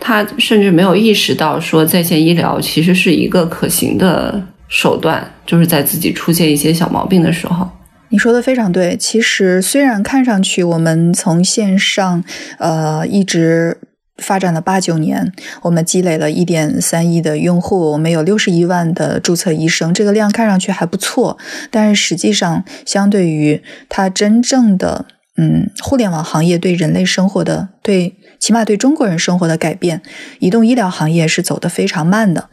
[0.00, 7.68] 他甚至没有意识到说在线医疗其实是一个可行的手段，就是在自己出现一些小毛病的时候。
[8.10, 8.96] 你说的非常对。
[8.96, 12.22] 其实，虽然看上去我们从线上，
[12.58, 13.78] 呃，一直
[14.18, 21.36] 发展了八九年，我们积累了一点三亿的用户，我们有六十一万的注册医生，这个量看上去还不错。
[21.72, 30.00] 但是实际上，相对于它真正的，嗯，互联网行业对人类生活的，对起码对中国人生活的改变，
[30.38, 32.48] 移动医疗行业是走得非常慢的。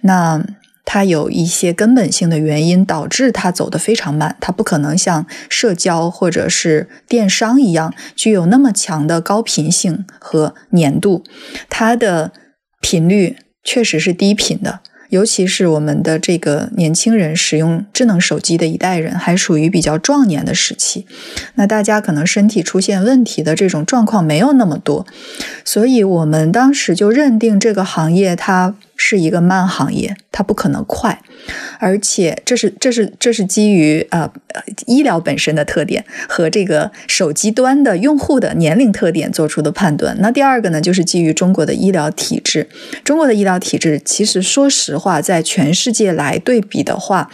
[0.00, 0.42] 那。
[0.86, 11.24] 它有一些根本性的原因导致它走得非常慢，它不可能像社交或者是电商一样具有那么强的高频性和粘度，
[11.70, 12.32] 它的
[12.80, 14.80] 频率确实是低频的。
[15.10, 21.06] 尤其是我们的这个年轻人使用智能手机的一代人，还属于比较壮年的时期，
[21.54, 25.06] 那大家可能身体出现问题的这种状况没有那么多，
[25.64, 28.74] 所以我们当时就认定这个行业它。
[28.96, 31.20] 是一个慢行业，它不可能快，
[31.78, 34.30] 而且这是这是这是基于呃
[34.86, 40.16] 医疗本身的特点和这个手机端的用户的年龄特点做出的判断。
[40.20, 42.68] 那第二个呢，就是基于中国的医疗体制。
[43.02, 47.30] 中国的医疗体制其实说实话，在全世界来对比的话，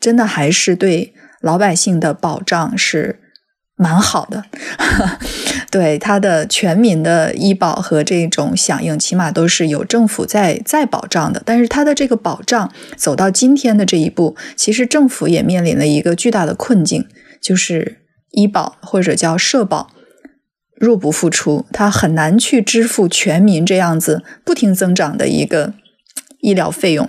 [0.00, 3.20] 真的还是对老百姓的保障是。
[3.76, 4.44] 蛮好的，
[5.70, 11.42] 对它的全民的医保和这种响应，起码都是有政府在在保障的。
[11.44, 17.06] 但是它的这个保障走到今天的这一步，其实政府也面临了一个巨大的困境，
[17.40, 17.98] 就是
[18.30, 19.90] 医保或者叫社保
[20.74, 25.74] 入不敷出，它很难去支付全民这样子不停增长的一个
[26.40, 27.06] 医疗费用。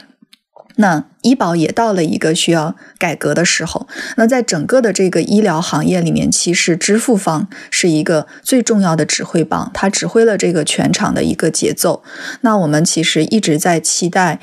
[0.77, 3.87] 那医保也到了一个需要改革的时候。
[4.15, 12.01] 那在整个的这个医疗行业里面，其实支付方是一个最重要的指挥棒，它指挥了这个全场的一个节奏。
[12.41, 14.39] 那我们其实一直在期待。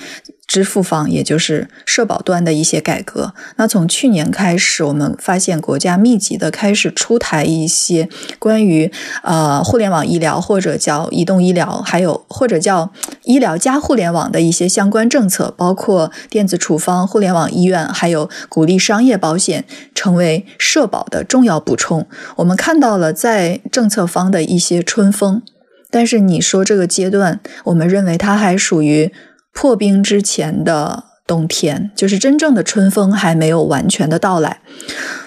[0.47, 3.35] 支付方，也就是社保端的一些改革。
[3.57, 22.07] 那从去年开始，我们发现国家密集的开始出台一些关于呃互联网医疗或者叫移动医疗，还有或者叫医疗加互联网的一些相关政策，包括电子处方、互联网医院，还有鼓励商业保险成为社保的重要补充。
[22.37, 25.43] 我们看到了在政策方的一些春风，
[25.91, 29.11] 但是你说这个阶段，我们认为它还属于。
[29.55, 34.61] 破冰之前的冬天，就是真正的春风还没有完全的到来。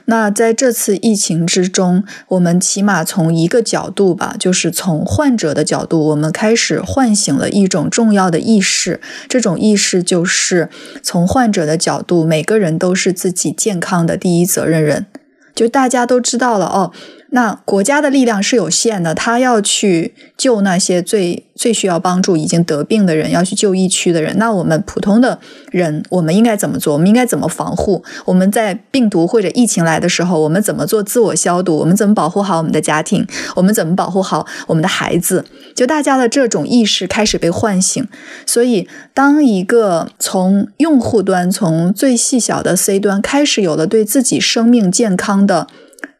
[0.05, 9.01] 那在这次疫情之中，我们起码从一个角度吧，就是从患者的角度，我们开始唤醒了一种重要的意识。
[9.27, 10.69] 这种意识就是
[11.01, 15.07] 从患者的角度，每个人都是自己健康的第一责任人。
[15.55, 16.91] 就大家都知道了哦。
[17.31, 24.37] 那国家的力量是有限的，他要去救那些最最需要帮助、已经得病的人，要去救疫区的人。
[24.37, 25.37] 那我们普通的
[25.69, 26.93] 人，我们应该怎么做？
[26.93, 28.01] 我们应该怎么防护？
[28.23, 31.75] 我们在病毒或者疫情来的时候，我们怎么做自我消毒？
[31.75, 33.27] 我们怎么保护好我们的家庭？
[33.55, 35.43] 我们怎么保护好我们的孩子？
[35.75, 38.07] 就大家的这种意识开始被唤醒。
[38.45, 45.67] 所以，当一个从用户端、从最细小的 C 端开始有了对自己生命健康的。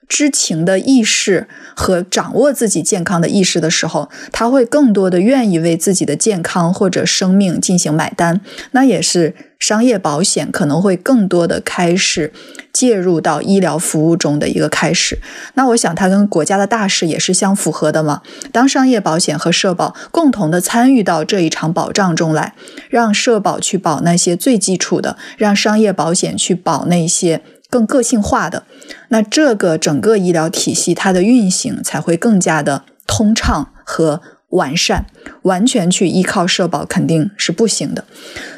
[0.08, 8.42] 知情的意识和掌握自己健康的意识的时候，他会更多的愿意为自己的健康或者生命进行买单。
[8.72, 12.32] 那也是商业保险可能会更多的开始
[12.72, 15.20] 介入到医疗服务中的一个开始。
[15.56, 18.22] 那我想，它跟国家的大事也是相符合的嘛。
[18.52, 22.54] 当商业保险和社保共同的参与到这一场保障中来，
[22.90, 27.42] 让社保去保那些最基础的，让商业保险去保那些。
[27.70, 28.64] 更个性化的，
[29.10, 35.06] 那这个整个医疗体系它的运行才会更加的通畅和完善。
[35.44, 38.06] 完全去依靠社保肯定是不行的。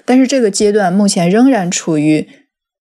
[0.06, 2.28] 但是这个阶段目前仍然处于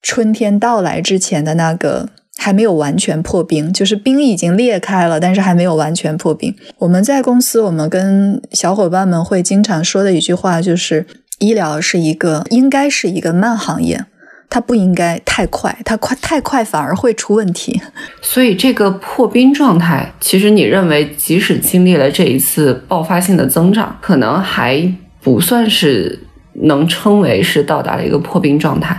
[0.03, 6.55] 春天到来之前的那个还没有完全破冰，就是冰已经裂开了，但是还没有完全破冰。
[6.79, 11.07] 我们在公司，我们跟小伙伴们会经常说的一句话就是：
[11.39, 14.05] 医疗是一个应该是一个慢行业。
[14.51, 17.81] 它不应该太快，它快太快反而会出问题。
[18.23, 26.19] 所以这个破冰状态，其实你认为，即使经历了这一次爆发性的增长，可能还不算是
[26.63, 28.99] 能称为是到达了一个破冰状态。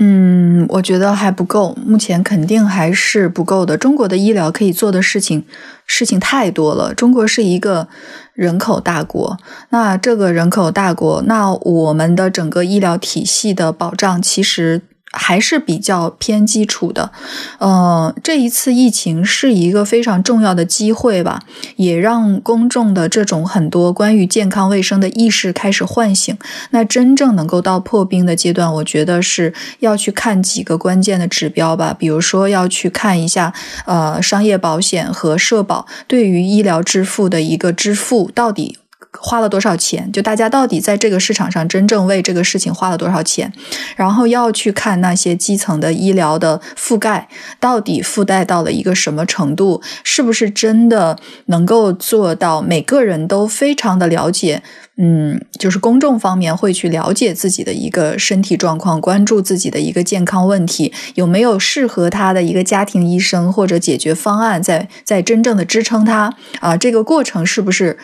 [0.00, 3.76] 嗯，我觉得还不够，目前肯定还是不够的。
[3.76, 5.44] 中国的医疗可以做的事情
[5.86, 6.94] 事情太多了。
[6.94, 7.88] 中国是一个
[8.34, 9.38] 人口大国，
[9.70, 14.82] 那这个人口大国，那我们的整个医疗体系的保障其实。
[15.10, 17.10] 还是比较偏基础的，
[17.58, 21.40] 呃，这一次疫情是一个非常重要的机会吧，
[21.76, 26.36] 也让公众的这种很多关于健康卫生的意识开始唤醒。
[26.70, 33.54] 那真正能够到破冰的阶段，我觉得是要去看几个关键的指标吧，比如说要去看一下，
[33.86, 38.78] 呃，商业保险和社保对于医疗支付的一个支付到底。
[39.20, 40.10] 花了多少钱？
[40.12, 43.52] 就大家到底在这个市场上真正为这个事情花了多少钱？
[43.96, 49.80] 然后要去看那些基层的医疗的覆盖，到底覆盖到了一个什么程度？
[50.04, 54.62] 是不是真的能够做到每个人都非常的了解？
[54.96, 66.76] 嗯，就是公众方面会去了解自己的一个身体状况，关注自己的一个健康问题，有没有适合他的一个家庭医生或者解决方案，在在真正的支撑他啊？
[66.76, 67.96] 这个过程是不是？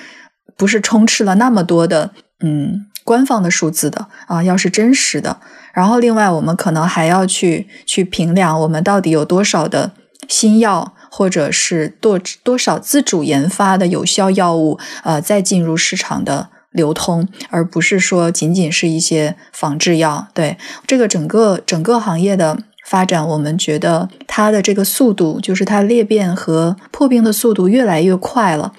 [0.57, 5.39] 不是充斥了那么多的嗯官方的数字的啊，要是真实的，
[5.73, 9.93] 然后另外我们可能还要去去评量我们到底有多少的
[10.29, 20.29] 新药，或者是多多少自主研发的有效药物，呃，再进入市场的流通，而不是说仅仅是一些仿制药。
[20.33, 22.59] 对这个整个整个行业的。
[22.85, 28.73] 发展，我们觉得它的这个速度，就是它裂变和破冰的速度越来越快了。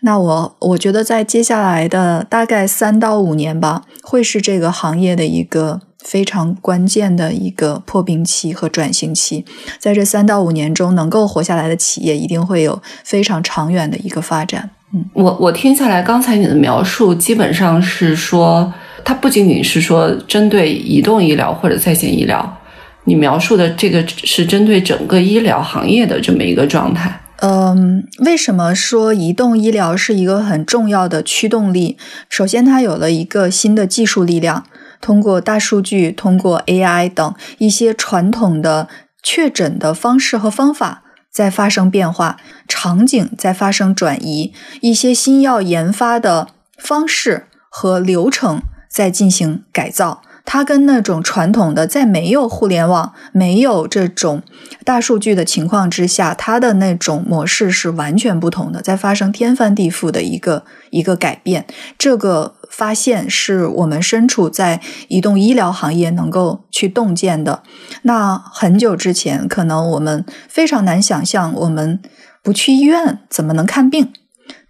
[0.00, 9.44] 那我我觉得在接下来的大概三到五年吧，会是这个行业的一个非常关键的一个破冰期和转型期。
[9.78, 14.68] 在这三到五年中，能够活下来的企业，一定会有非常长远的一个发展。
[14.92, 18.72] 嗯，我我听下来，刚才你的描述基本上是说，
[19.04, 22.58] 它不仅仅是说针对移动医疗或者在线医疗。
[23.04, 27.20] 你描述的这个是针对整个医疗行业的这么一个状态。
[27.38, 31.98] 嗯，为什么说移动医疗是一个很重要的驱动力？
[32.28, 34.64] 首先，它有了一个新的技术力量，
[35.00, 38.88] 通过大数据、通过 AI 等一些传统的
[39.24, 42.36] 确诊的方式和方法在发生变化，
[42.68, 46.46] 场景在发生转移，一些新药研发的
[46.78, 50.22] 方式和流程在进行改造。
[50.44, 54.42] 它跟那种传统的，在没有互联网、没有这种
[54.84, 61.66] 大数据的情况之下，它的那种模式是完全不同的，在发生天翻地覆的一个一个改变。
[61.96, 67.62] 这个发现是我们身处在移动医疗行业能够去洞见的。
[68.02, 72.00] 那很久之前，可能我们非常难想象，我们
[72.42, 74.12] 不去医院怎么能看病？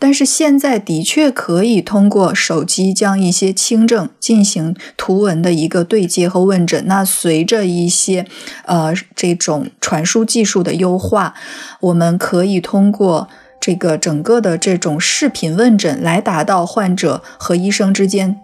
[0.02, 6.88] 但是现在的确可以通过手机将一些轻症进行图文的一个对接和问诊。
[6.88, 8.26] 那随着一些
[8.64, 11.34] 呃这种传输技术的优化，
[11.78, 13.28] 我们可以通过
[13.60, 18.40] 这个整个的这种视频问诊来达到患者和医生之间。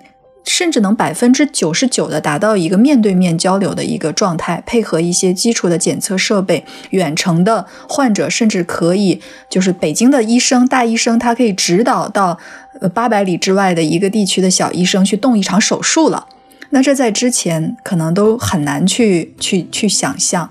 [0.48, 12.38] 甚至能百分之九十九的达到一个面对面交流的一个状态，配合一些基础的检测设备，远程的患者甚至可以，就是北京的医生大医生，他可以指导到
[12.80, 16.26] 呃八百里之外的一个地区的小医生去动一场手术了。
[16.70, 20.50] 那这在之前可能都很难去去去想象。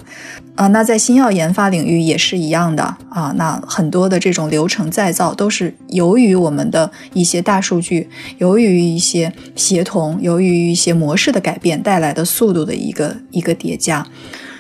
[0.57, 3.31] 啊，那在新药研发领域也是一样的啊。
[3.37, 14.05] 那很多的这种流程再造都是由于我们的一些大数据，由于一些协同，由于一些模式的改变带来的速度的一个一个叠加。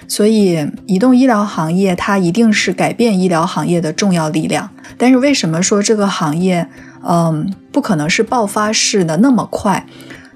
[0.07, 4.69] 所以，移动医疗行业它一定是改变医疗行业的重要力量。
[4.97, 6.69] 但是，为什么说这个行业
[7.05, 9.85] 嗯不可能是爆发式的那么快？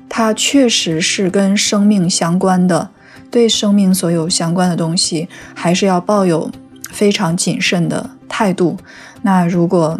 [0.09, 2.89] 它确实是跟生命相关的。
[3.31, 6.51] 对生命所有相关的东西，还是要抱有
[6.91, 8.77] 非常谨慎的态度。
[9.23, 9.97] 那如果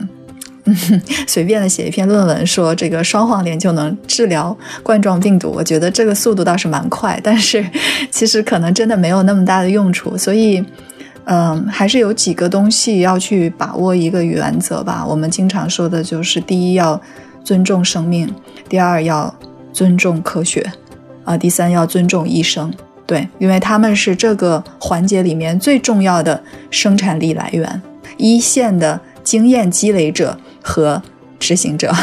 [0.66, 7.66] 嗯随便的写一篇论文说这个双黄连就能治疗冠状病毒，我觉得这个速度倒是蛮快，但是
[8.12, 10.16] 其实可能真的没有那么大的用处。
[10.16, 10.64] 所以，
[11.24, 15.04] 嗯，还是有几个东西要去把握一个原则吧。
[15.08, 17.02] 我们经常说的就是：第一，要
[17.44, 18.28] 尊重生命；
[18.70, 19.34] 第二，要
[19.74, 20.64] 尊重科学；
[21.24, 22.72] 啊，第三，要尊重医生。
[23.12, 27.82] 对，因为他们是这个环节里面最重要的生产力来源，
[28.16, 31.04] 一线的经验积累者和
[31.38, 31.94] 执行者。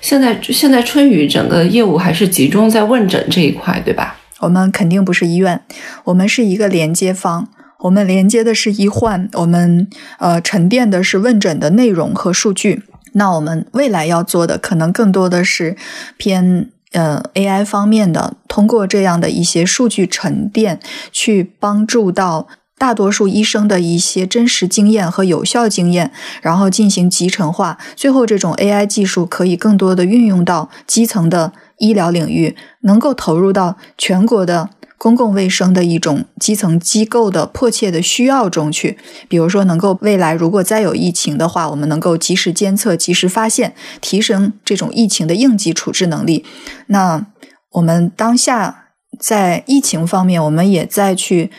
[0.00, 4.16] 现在，现在春雨整个业务还是集中在问诊这一块，对吧？
[4.38, 5.60] 我们肯定不是医院，
[6.04, 7.48] 我们是一个连接方，
[7.80, 9.88] 我们连接的是医患，我们
[10.20, 12.84] 呃沉淀的是问诊的内容和数据。
[13.14, 15.76] 那我们未来要做的，可能更多的是
[16.16, 16.70] 偏。
[16.94, 20.80] 呃，AI 方面的，通过这样的一些数据沉淀，
[21.12, 27.78] 去帮助到大多数医生的一些真实经验和有效经验，然后进行集成化。
[27.94, 34.70] 最后，这种 AI 技术可以更多的运用到基层的医疗领域，能够投入到全国的。
[34.96, 38.96] 公共卫生的一种基层机构的迫切的需要中去，
[39.28, 46.44] 比如说，能够未来如果再有疫情的话，我们能够及时监测、及时发现，提升这种疫情的应急处置能力。
[46.86, 47.26] 那
[47.72, 48.88] 我们当下
[49.18, 51.50] 在疫情方面，我们也在去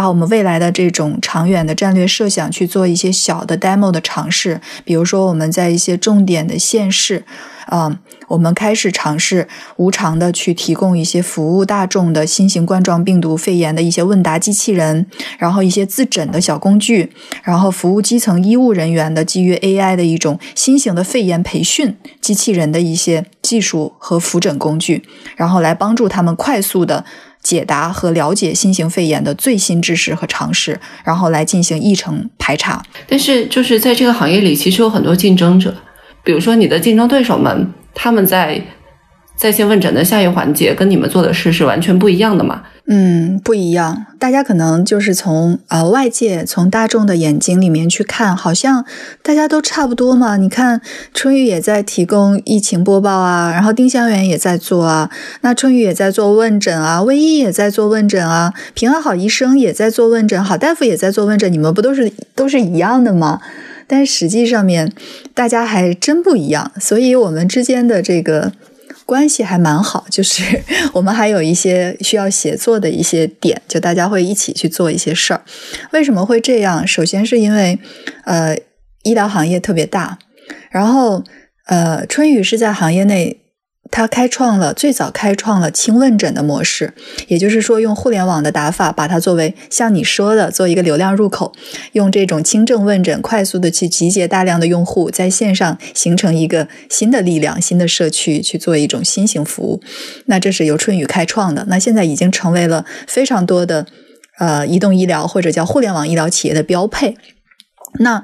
[0.00, 7.24] 把我们未来的这种长远的战略设想去做一些小的 demo 的尝试，比如说我们在一些重点的县市。
[7.66, 9.46] 啊，我们开始尝试
[9.76, 15.06] 无偿的去提供一些服务大众的新型冠状病毒肺炎的一些问答机器人，
[15.38, 17.12] 然后一些自诊的小工具，
[17.44, 25.04] 然后服务基层医务人员的基于 AI 的一种新型的肺炎培训机器人的一些技术和复诊工具，
[25.36, 27.04] 然后来帮助他们快速的
[27.42, 32.82] 解答和了解新型肺炎的最新知识和常识，然后来进行议程排查。
[33.08, 35.74] 但是，就是在这个行业里，其实有很多竞争者。
[36.22, 38.62] 比如说，你的竞争对手们，他们在
[39.40, 42.60] 在线问诊的下一环节，跟你们做的事是完全不一样的嘛？
[42.88, 44.04] 嗯，不一样。
[44.18, 48.84] 大家可能就是从呃外界、从大众的眼睛里面去看，好像
[49.22, 50.36] 大家都差不多嘛。
[50.36, 50.82] 你看，
[51.14, 55.08] 春雨也在提供疫情播报啊，然后丁香园也在做啊，
[55.40, 63.40] 那春雨也在做问诊啊，卫医也在做问诊啊，平安好医生也在做问诊，好大夫也在做问诊，你们不都是都是一样的吗？
[63.86, 64.92] 但实际上面，
[65.32, 68.52] 大家还真不一样，所以我们之间的这个
[69.10, 70.62] 关系还蛮好，就是
[70.94, 75.42] 我们还有一些需要协作的一些点，就大家会一起去做一些事儿。
[75.90, 76.86] 为什么会这样？
[76.86, 77.76] 首先是因为，
[78.24, 78.56] 呃，
[79.02, 80.16] 医疗行业特别大，
[80.70, 81.24] 然后，
[81.66, 83.38] 呃，春雨是在行业内。
[83.90, 86.94] 他开创了最早开创了轻问诊的模式，
[87.26, 91.52] 也就是说，用互联网的打法，把它作为像你说的做一个流量入口，
[91.92, 99.82] 用这种轻症问诊快速的去集结大量的用户，在线上形成一个新的力量、新的社区，去做一种新型服务。
[100.26, 103.86] 那这是由春雨开创的，那现在已经成为了非常多的
[104.38, 107.16] 呃移动医疗或者叫互联网医疗企业的标配。
[107.98, 108.22] 那。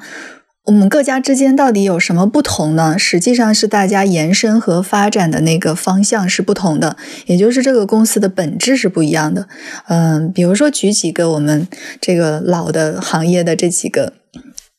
[0.67, 2.99] 我们各家之间到底有什么不同呢？
[2.99, 6.97] 实际上是大家延伸和发展的那个方向是不同的，
[7.27, 9.47] 也就是这个公司的本质是不一样的。
[9.87, 11.69] 嗯，比如说举几个我们
[12.01, 14.12] 这个老的行业的这几个。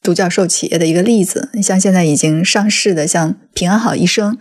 [0.04, 4.38] 独角兽企业的一个例子，你像现在已经上市的，像平安好医生。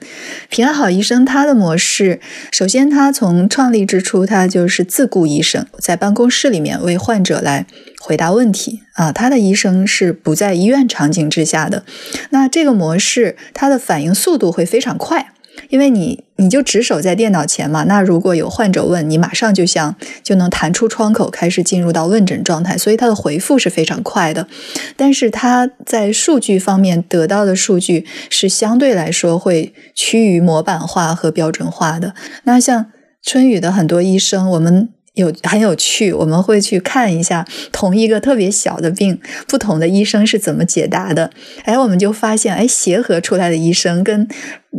[0.48, 2.20] 平安好医生它的模式，
[2.52, 7.66] 首先它从创立之初，它就是自雇医生，在办公室里面为患者来
[8.00, 9.10] 回答问题啊。
[9.10, 11.84] 他的医生是不在医院场景之下的。
[12.30, 15.32] 那这个模式，它的反应速度会非常快。
[15.68, 24.46] 因为你你就只守在电脑前嘛，那如果有患者问你，马上就像就能弹出窗口，开始进入到问诊状态，所以他的回复是非常快的。
[24.96, 32.14] 但是他在数据方面得到的数据是相对来说会趋于模板化和标准化的。
[32.44, 32.86] 那像
[33.22, 34.90] 春雨的很多医生，我们。
[35.16, 41.30] 有很有趣，我们会去看一下同一个特别小的病，不同的医生是怎么解答的。
[41.64, 44.28] 哎，我们就发现，哎，协和出来的医生跟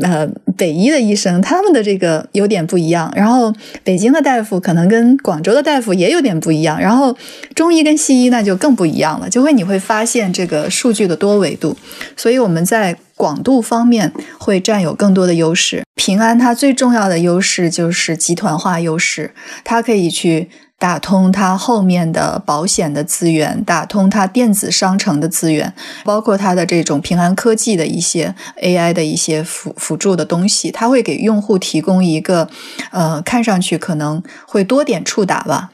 [0.01, 3.11] 呃北医的医生，他们的这个有点不一样。
[3.15, 6.79] 然后北京的大夫可能跟广州的大夫也有点不一样。
[6.79, 7.15] 然后
[7.55, 11.75] 中医跟西医那就更不一样了，就会你会发现这个数据的多维度。
[12.15, 12.97] 所以我们在。
[13.17, 15.83] 广度方面会占有更多的优势。
[15.95, 19.33] 平安它最重要的优势就是集团化优势，
[19.65, 20.49] 它可以去
[20.79, 25.73] 打通它后面的保险的资源，打通它电子商城的资源，
[26.05, 32.47] 包括它的这种平安科技的一些 AI 的一些辅辅助的东西，它会给用户提供一个
[32.91, 35.71] 呃，看上去可能会多点触达吧。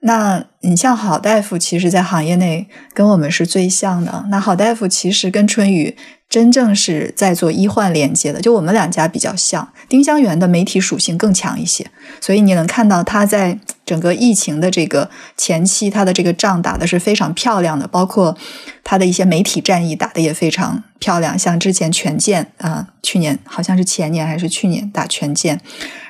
[0.00, 4.24] 那你像好大夫，其实在行业内跟我们是最像的。
[4.30, 5.96] 那好大夫其实跟春雨。
[6.30, 9.68] 真正是在做医患连接的，就我们两家比较像。
[9.88, 11.86] 丁香园的媒体属性更强一些，
[12.20, 13.56] 所以你能看到他在
[13.86, 18.36] 整个疫情的这个前期，他的这个仗打的是非常漂亮的，包括
[18.82, 21.38] 他的一些媒体战役打的也非常漂亮。
[21.38, 25.60] 像之前权健啊，去年好像是前年还是去年打权健，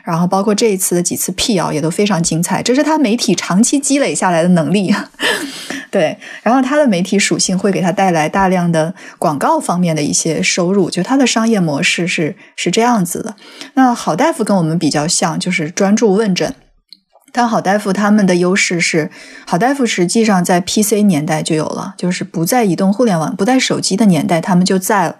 [0.04, 4.94] 然后包括这一次的几次辟谣也都非常精彩，这是他媒体长期积累下来的能力。
[5.90, 13.36] 对，然后它的媒体属性会给它带来大量的广告方面的一些收入，就它的商业模式是是这样子的。
[13.74, 16.52] 那好大夫跟我们比较像，就是专注问诊。
[17.36, 19.10] 但好大夫他们的优势是，
[19.44, 25.16] 好大夫实际上在 PC 年代就有了，就是不在移动互联网、不在手机的年代，他们就在了。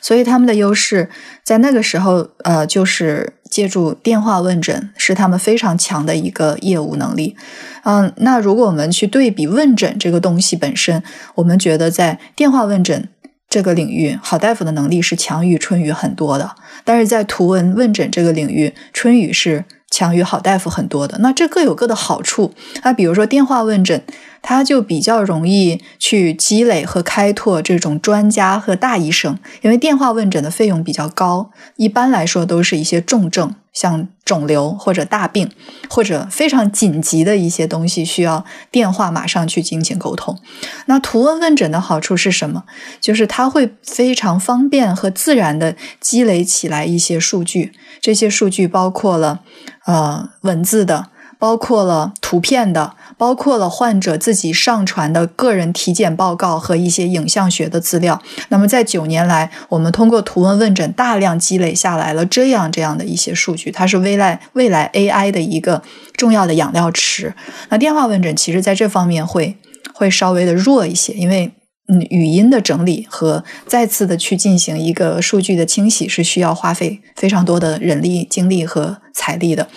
[0.00, 1.08] 所以他们的优势
[1.44, 7.36] 在那个时候，呃，就是借助电话问诊是他们非常强的一个业务能力。
[7.84, 11.02] 嗯，那如果我们去对比问诊这个东西本身，
[11.36, 13.08] 我们觉得在电话问诊
[13.48, 16.56] 这个领域，好大夫的能力是强于春雨很多的。
[16.84, 19.64] 但是在图文问诊这个领域，春雨是。
[19.88, 22.52] 强于好大夫很多的，那这各有各的好处。
[22.82, 24.02] 那比如说电话问诊，
[24.48, 33.56] 它就比较容易去积累和开拓这种专家和大医生，因为电话问诊的费用比较高，一般来说都是一些重症。
[33.72, 35.50] 像肿瘤或者大病，
[35.90, 40.38] 或者非常紧急的一些东西，需要电话马上去进行沟通。
[40.86, 42.64] 那图文问诊的好处是什么？
[43.02, 49.40] 就是它会非常方便和自然的积累起来一些数据，这些数据包括了
[49.84, 52.94] 呃文字的，包括了图片的。
[53.18, 58.20] 包括了患者自己上传的个人体检报告和一些影像学的资料。
[58.48, 65.82] 那么，在九年来，我们通过图文问诊大量积累下来了这样这样的一些数据，它是未来未来 AI 的一个
[66.14, 67.34] 重要的养料池。
[67.70, 69.56] 那电话问诊其实在这方面会
[69.94, 71.50] 会稍微的弱一些，因为
[71.88, 79.68] 嗯，语音的整理和再次的去进行一个数据的清洗是需要花费非常多的人力、精力和财力的。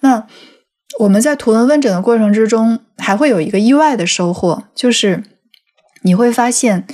[0.00, 0.26] 那。
[0.98, 5.22] 我们在图文问诊的过程之中，还会有一个意外的收获，就是
[6.02, 6.84] 你会发现，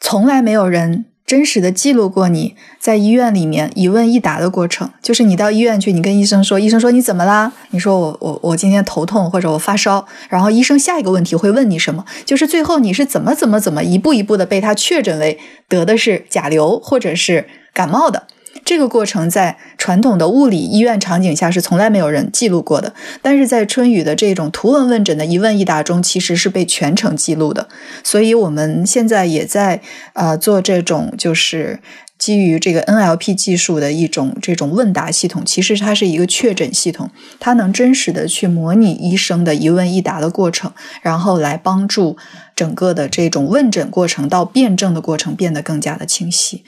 [0.00, 4.90] 从来没有人真实的记录过你在医院里面一问一答的过程。
[5.02, 7.52] 就是你到医院去，你跟医生说，医生说你怎么啦？
[7.68, 12.06] 你说我我我今天头痛或者我发烧，然后医生下一个问题会问你什么？
[12.24, 18.26] 就是最后你是怎么怎么怎么一步一步的被他确诊为得的是甲流或者是感冒的。
[18.64, 22.92] 这个过程在传统的物理医院场景下是从来没有人记录过的，
[23.22, 27.68] 但是在春雨的这种图文问诊的一问一答中，其实是被全程记录的。
[28.04, 29.80] 所以我们现在也在
[30.12, 31.80] 呃做这种就是
[32.18, 42.16] 基于这个 NLP 技术的一种这种问答系统，其实它是一个确诊系统，它能真实的去模拟医生的一问一答的过程，然后来帮助。
[42.56, 46.64] 整个的这种问诊过程到辩证的过程变得更加的清晰。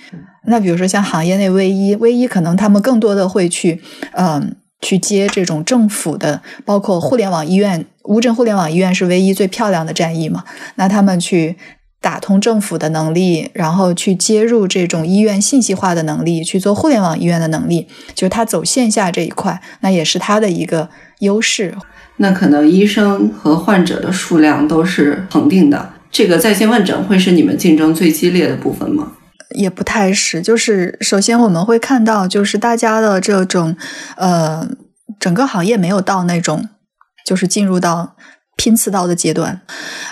[0.47, 3.83] 那比如说像行业内微医，微医可能他们更多的会去，
[4.13, 10.45] 嗯，去接这种政府的，包括互联网医院，乌镇互联网医院是唯一最漂亮的战役嘛？
[10.77, 11.57] 那他们去
[12.01, 20.89] 打通政府的能力，然后去接入这种医院信息化的能力，去做互联网医院的能力，就是他走线下这一块，那也是他的一个
[21.19, 21.75] 优势。
[22.17, 29.13] 那可能医生和患者的数量都是恒定的，这个在线问诊会是你们竞争最激烈的部分吗？
[29.55, 33.77] 也不太是，就是首先我们会看到，就是大家的这种，
[34.17, 34.69] 呃，
[35.19, 36.69] 整个行业没有到那种
[37.27, 38.17] 就是进入到
[38.61, 39.59] 拼刺刀的阶段，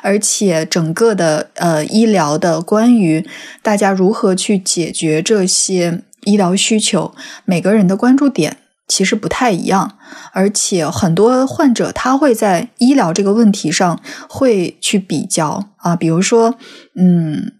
[0.03, 3.29] 而且整个的呃医疗的关于
[3.61, 8.57] 大家如何去解决这些医疗需求，每个人的关注点。
[8.91, 9.99] 其实不太一样，
[10.33, 16.55] 而且很多患者他会在医疗这个问题上会去比较啊，比如说，
[16.95, 17.53] 嗯，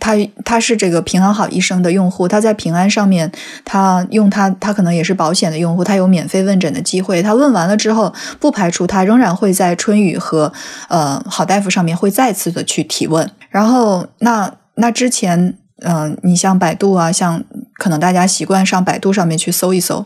[0.00, 0.14] 他
[0.44, 3.30] 他是这个平安好医生的用户，他在平安上面，
[3.64, 10.52] 他用他他可能也是保险的用户，他有免费问诊的机会，他问完了之后，不排除他仍然会在春雨和
[10.88, 20.04] 呃好大夫上面会再次的去提问，然后那那之前，嗯，你像百度啊，像可能大家习惯上百度上面去搜一搜。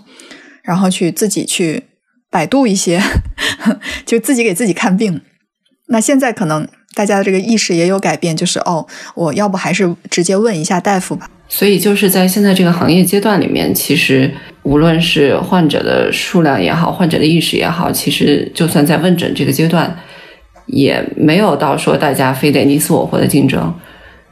[0.64, 1.88] 然后去自己去
[2.30, 3.02] 百度一些，
[4.06, 5.20] 就自己给自己看病。
[5.88, 11.28] 那现在可能大家的这个意识也有改变，就是哦，我要不还是直接问一下大夫吧。
[11.48, 14.32] 所以就是在现在这个行业阶段里面，其实
[14.62, 19.94] 无论是患者的数量也好，患者的意识也好，其实就算在问诊这个阶段，
[20.66, 23.74] 也没有到说大家非得你死我活的竞争。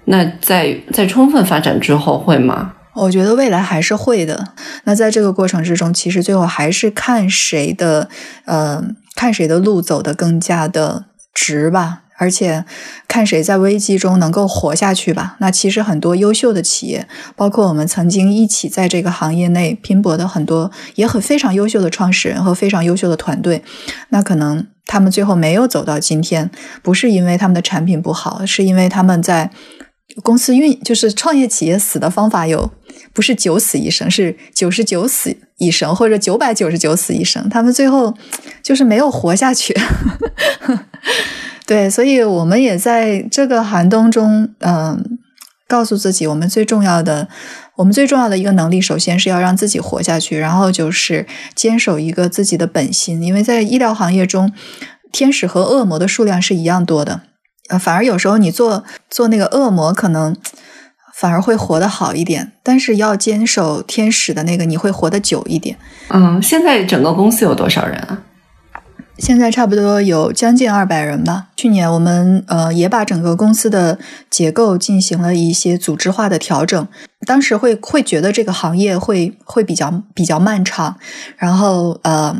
[0.06, 2.72] 那在在充分发展之后会吗？
[2.94, 4.48] 我觉得未来还是会的。
[4.84, 8.08] 那在这个过程之中，其实最后还是看谁的，
[8.46, 8.82] 呃，
[9.14, 12.62] 看谁的路走得更加的直吧，而且
[13.08, 15.36] 看谁在危机中能够活下去吧。
[15.40, 23.64] 那其实很多优秀的企业，包括我们曾经一起在这个行业内拼搏的很多，也很非常优秀的创始人和非常优秀的团队，
[24.10, 26.50] 那可能他们最后没有走到今天，
[26.82, 29.50] 不是因为他们的产品不好，是因为他们在
[30.22, 32.70] 公司运，就是创业企业死的方法有。
[33.12, 37.48] 不是九死一生，是九十九死一生，或者九百九十九死一生。
[37.48, 38.14] 他们最后
[38.62, 39.74] 就是没有活下去。
[41.70, 45.20] 对，所以我们也在这个寒冬中，嗯，
[45.68, 47.28] 告诉自己，我们最重要的，
[47.76, 53.22] 我们最重要的一个能力，首先是要让自己活下去，然后就是坚守一个自己的本心。
[53.22, 54.52] 因为在医疗行业中，
[55.12, 57.20] 天使和恶魔的数量是一样多的，
[57.68, 60.36] 呃，反而有时候你做做那个恶魔，可能
[61.14, 62.50] 反而会活得好一点。
[62.64, 65.76] 但是要坚守天使的那个，你会活得久一点。
[66.08, 68.20] 嗯，现在整个公司有多少人啊？
[69.20, 71.48] 现在差不多有将近二百人吧。
[71.56, 73.98] 去年我们呃也把整个公司的
[74.28, 76.88] 结构进行了一些组织化的调整。
[77.26, 80.96] 当时会会觉得这个行业会会比较比较漫长，
[81.36, 82.34] 然后呃。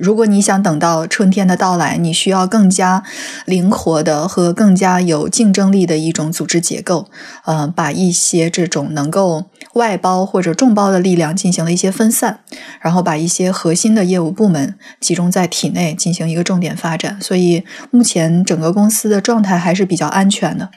[0.00, 3.02] 如果你想等到春天的到来，你需要更加
[3.44, 7.08] 灵活的和更加有竞争力的一种组织结构。
[7.44, 12.40] 呃，把一些这种能够外包或者众包的力量进行了一些分散，
[12.80, 17.20] 然后把一些核心的业务部门集中在体内进行一个重点发展。
[17.20, 20.70] 所以目前整个公司的状态还是比较安全的。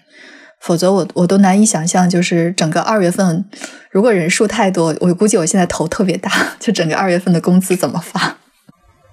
[0.62, 3.46] 否则我我都难以想象，就是整个二月份
[3.92, 8.38] 如果人数太多，我估计我现在头特别大，就整个二月份的工资怎么发？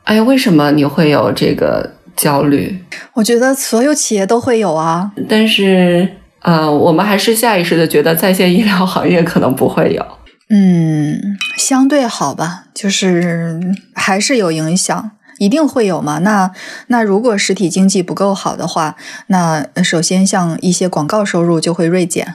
[0.05, 2.85] 哎，为什么你会有这个焦虑？
[3.15, 6.09] 我觉得所有企业都会有啊，但是
[6.41, 10.05] 呃，我们还是下意识的觉得在线医疗行业可能不会有。
[10.51, 13.61] 嗯，相对好吧，就是
[13.95, 16.19] 还是有影响，一定会有嘛。
[16.19, 16.51] 那
[16.89, 18.97] 那如果实体经济不够好的话，
[19.29, 22.35] 那首先像一些广告收入就会锐减。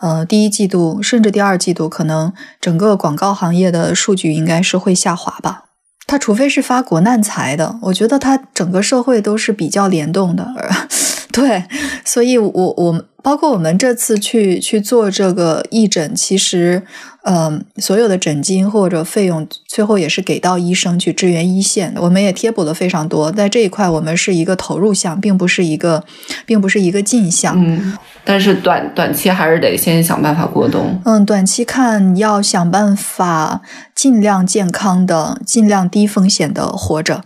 [0.00, 5.64] 呃，第一季度甚至第二季度，可能整个广告行业的数据应该是会下滑吧。
[6.08, 10.48] 他除非是发国难财的，我觉得他整个社会都是比较联动的，
[11.30, 11.62] 对，
[12.04, 16.82] 所以我我包括我们这次去去做这个义诊，其实。
[17.24, 21.92] 嗯，所有的诊金或者费用最后也是给到医生去支援一线。
[21.98, 26.02] 我们也贴补了非常多，在这一块我们是一个投入项，并不是一个，
[26.46, 27.54] 并不是一个进项。
[27.58, 30.98] 嗯，但是短短期还是得先想办法过冬。
[31.04, 33.60] 嗯，短期看要想办法
[33.94, 37.22] 尽量健康的、尽量低风险的活着。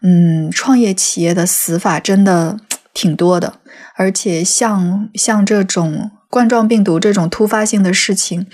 [0.00, 2.56] 嗯，创业企业的死法真的
[2.92, 3.54] 挺多的，
[3.96, 8.46] 而且像像这种冠状病毒这种突发性的事情。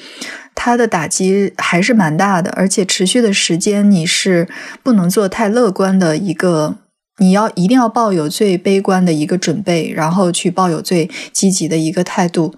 [0.52, 4.46] 它的打击还是蛮大的，而且持续的时间你是
[4.82, 6.76] 不能做太乐观的一个，
[7.16, 12.54] 你要一定要抱有最悲观的一个准备，然后去抱有最积极的一个态度，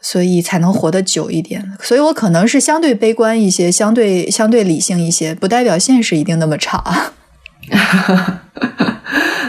[0.00, 1.76] 所以才能活得久一点。
[1.80, 6.78] 所以我可能是相对悲观一些，相对相对理性一些，不代表现实一定那么差。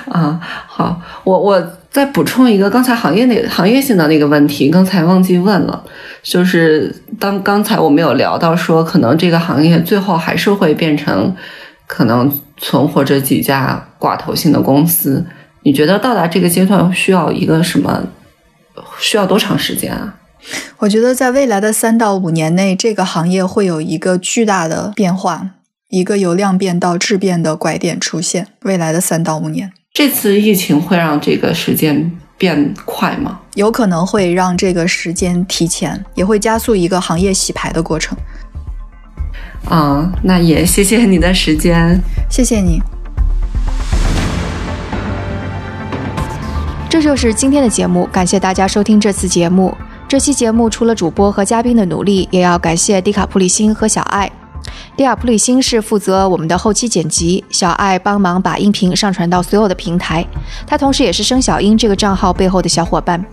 [0.09, 5.83] 啊， 好，我我再补充一个刚才行业那行业性的那个问题，刚才忘记问了，
[6.21, 11.35] 就是当刚才我们有聊到说，可能这个行业最后还是会变成
[11.87, 15.25] 可能存活着几家寡头性的公司，
[15.63, 18.03] 你觉得到达这个阶段需要一个什么？
[18.99, 20.15] 需要多长时间啊？
[20.77, 25.49] 我觉得在未来的三到五年内，这个行业会有一个巨大的变化。
[25.89, 33.39] 一个由量变到质变的拐点出现，未来的三到五年，这次疫情会让这个时间变快吗？
[33.55, 38.17] 有可能会让这个时间提前，也会加速一个行业洗牌的过程。
[39.65, 42.81] 啊，那也谢谢你的时间，谢谢你。
[46.89, 49.75] 这就是今天的节目，感谢大家收听这次节目。
[50.07, 54.31] 这期节目除了主播和嘉宾的努力，也要感谢迪卡普里辛和小爱。
[54.99, 60.27] 迪亚普里辛是负责我们的后期剪辑，小爱帮忙把音频上传到所有的平台。
[60.67, 63.23] 他同时也是生小英这个账号背后的小伙伴。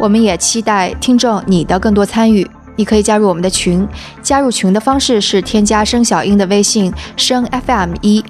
[0.00, 3.86] 我们也期待听众你的更多参与，你可以加入我们的群。
[4.22, 8.24] 加入群的方式是添加生小英的微信生 FM 一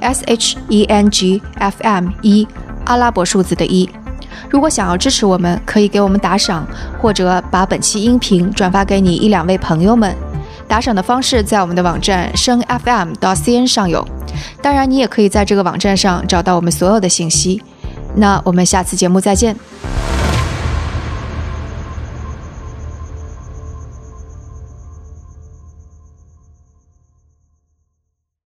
[0.00, 2.48] ，S H E N G F M 一，
[2.86, 3.88] 阿拉伯数字的一。
[4.48, 6.66] 如果想要支持我们，可以给我们打赏，
[7.00, 10.12] 或者把本期音频转发给你一两位朋友们。
[10.70, 14.06] 打赏的方式在我们的网站声 FM 到 CN 上有，
[14.62, 17.60] 当然你也可以在这个网站上找到我们所有的信息。
[18.14, 19.56] 那我们下次节目再见。